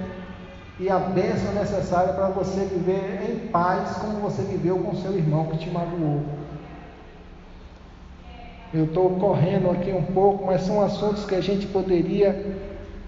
[0.79, 5.47] e a bênção necessária para você viver em paz como você viveu com seu irmão
[5.47, 6.23] que te magoou.
[8.73, 12.55] Eu estou correndo aqui um pouco, mas são assuntos que a gente poderia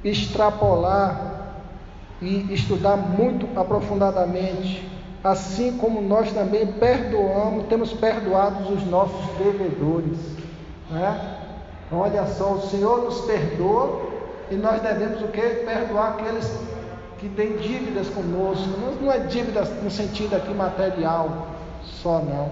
[0.03, 1.31] extrapolar
[2.21, 4.83] e estudar muito aprofundadamente,
[5.23, 10.17] assim como nós também perdoamos, temos perdoado os nossos devedores.
[10.89, 11.37] Né?
[11.91, 14.01] Olha só, o Senhor nos perdoa
[14.49, 15.41] e nós devemos o que?
[15.41, 16.49] Perdoar aqueles
[17.19, 18.67] que tem dívidas conosco,
[19.01, 21.47] não é dívida no sentido aqui material
[21.83, 22.51] só não.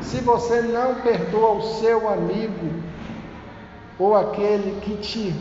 [0.00, 2.82] Se você não perdoa o seu amigo
[3.98, 5.34] ou aquele que te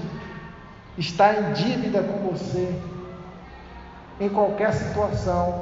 [0.97, 2.75] está em dívida com você,
[4.19, 5.61] em qualquer situação,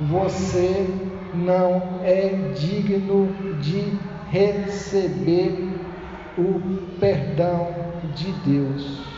[0.00, 0.86] você
[1.34, 3.28] não é digno
[3.60, 3.98] de
[4.30, 5.76] receber
[6.36, 6.60] o
[6.98, 7.68] perdão
[8.14, 9.08] de Deus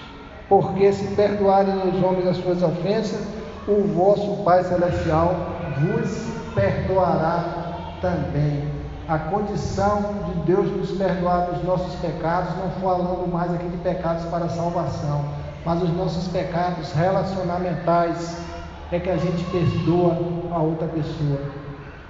[0.50, 3.20] porque se perdoarem os homens as suas ofensas,
[3.68, 5.32] o vosso Pai Celestial
[5.78, 7.44] vos perdoará
[8.02, 8.68] também.
[9.08, 14.24] A condição de Deus nos perdoar dos nossos pecados, não falando mais aqui de pecados
[14.24, 15.24] para salvação,
[15.70, 18.36] mas os nossos pecados relacionamentais,
[18.90, 20.18] é que a gente perdoa
[20.50, 21.38] a outra pessoa.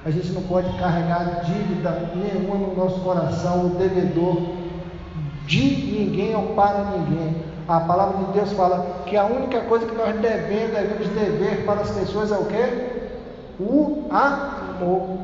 [0.02, 4.54] A gente não pode carregar dívida nenhuma no nosso coração, o devedor
[5.44, 7.36] de ninguém ou para ninguém.
[7.68, 11.82] A palavra de Deus fala que a única coisa que nós devemos, devemos dever para
[11.82, 13.62] as pessoas é o que?
[13.62, 15.18] O amor.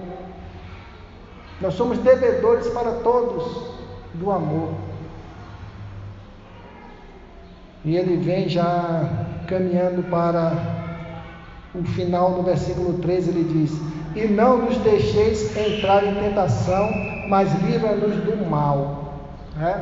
[1.59, 3.63] Nós somos devedores para todos
[4.13, 4.86] do amor.
[7.87, 9.09] E ele vem já
[9.47, 10.53] caminhando para
[11.73, 13.81] o final do versículo 13, ele diz:
[14.17, 16.91] E não nos deixeis entrar em tentação,
[17.29, 19.15] mas livra-nos do mal.
[19.63, 19.79] É?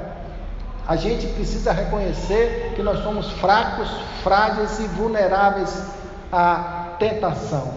[0.86, 3.90] A gente precisa reconhecer que nós somos fracos,
[4.22, 5.86] frágeis e vulneráveis
[6.30, 7.72] à tentação.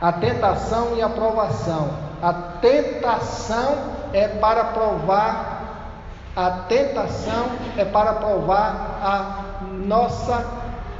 [0.00, 1.90] A tentação e a provação.
[2.22, 3.78] A tentação
[4.12, 5.53] é para provar,
[6.36, 10.44] a tentação é para provar a nossa,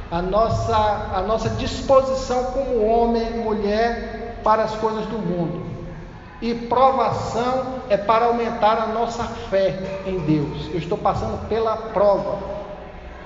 [0.09, 0.75] a nossa,
[1.13, 5.65] a nossa disposição como homem e mulher para as coisas do mundo.
[6.41, 10.69] E provação é para aumentar a nossa fé em Deus.
[10.71, 12.37] Eu estou passando pela prova.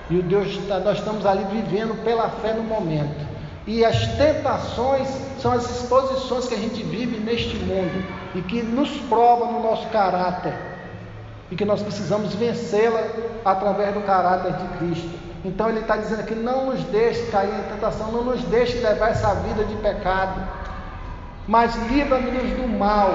[0.08, 3.28] E o Deus, nós estamos ali vivendo pela fé no momento.
[3.66, 5.08] E as tentações
[5.38, 8.04] são as exposições que a gente vive neste mundo
[8.34, 10.69] e que nos provam no nosso caráter.
[11.50, 13.02] E que nós precisamos vencê-la
[13.44, 15.18] através do caráter de Cristo.
[15.44, 19.10] Então ele está dizendo aqui: não nos deixe cair em tentação, não nos deixe levar
[19.10, 20.40] essa vida de pecado
[21.50, 23.10] mas livra-nos do mal.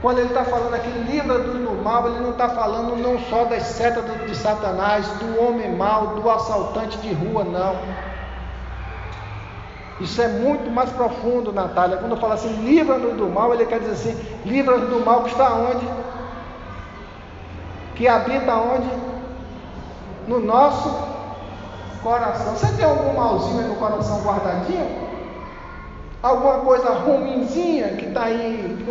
[0.00, 3.64] Quando ele está falando aqui, livra-nos do mal, ele não está falando não só das
[3.64, 7.76] setas de Satanás, do homem mau, do assaltante de rua, não.
[10.00, 11.96] Isso é muito mais profundo, Natália.
[11.96, 15.30] Quando eu falo assim, livra-nos do mal, ele quer dizer assim, livra-nos do mal que
[15.30, 15.84] está onde?
[17.98, 18.88] Que habita onde?
[20.28, 20.88] No nosso
[22.00, 22.54] coração.
[22.54, 25.08] Você tem algum malzinho no coração guardadinho?
[26.22, 28.84] Alguma coisa ruimzinha que está aí?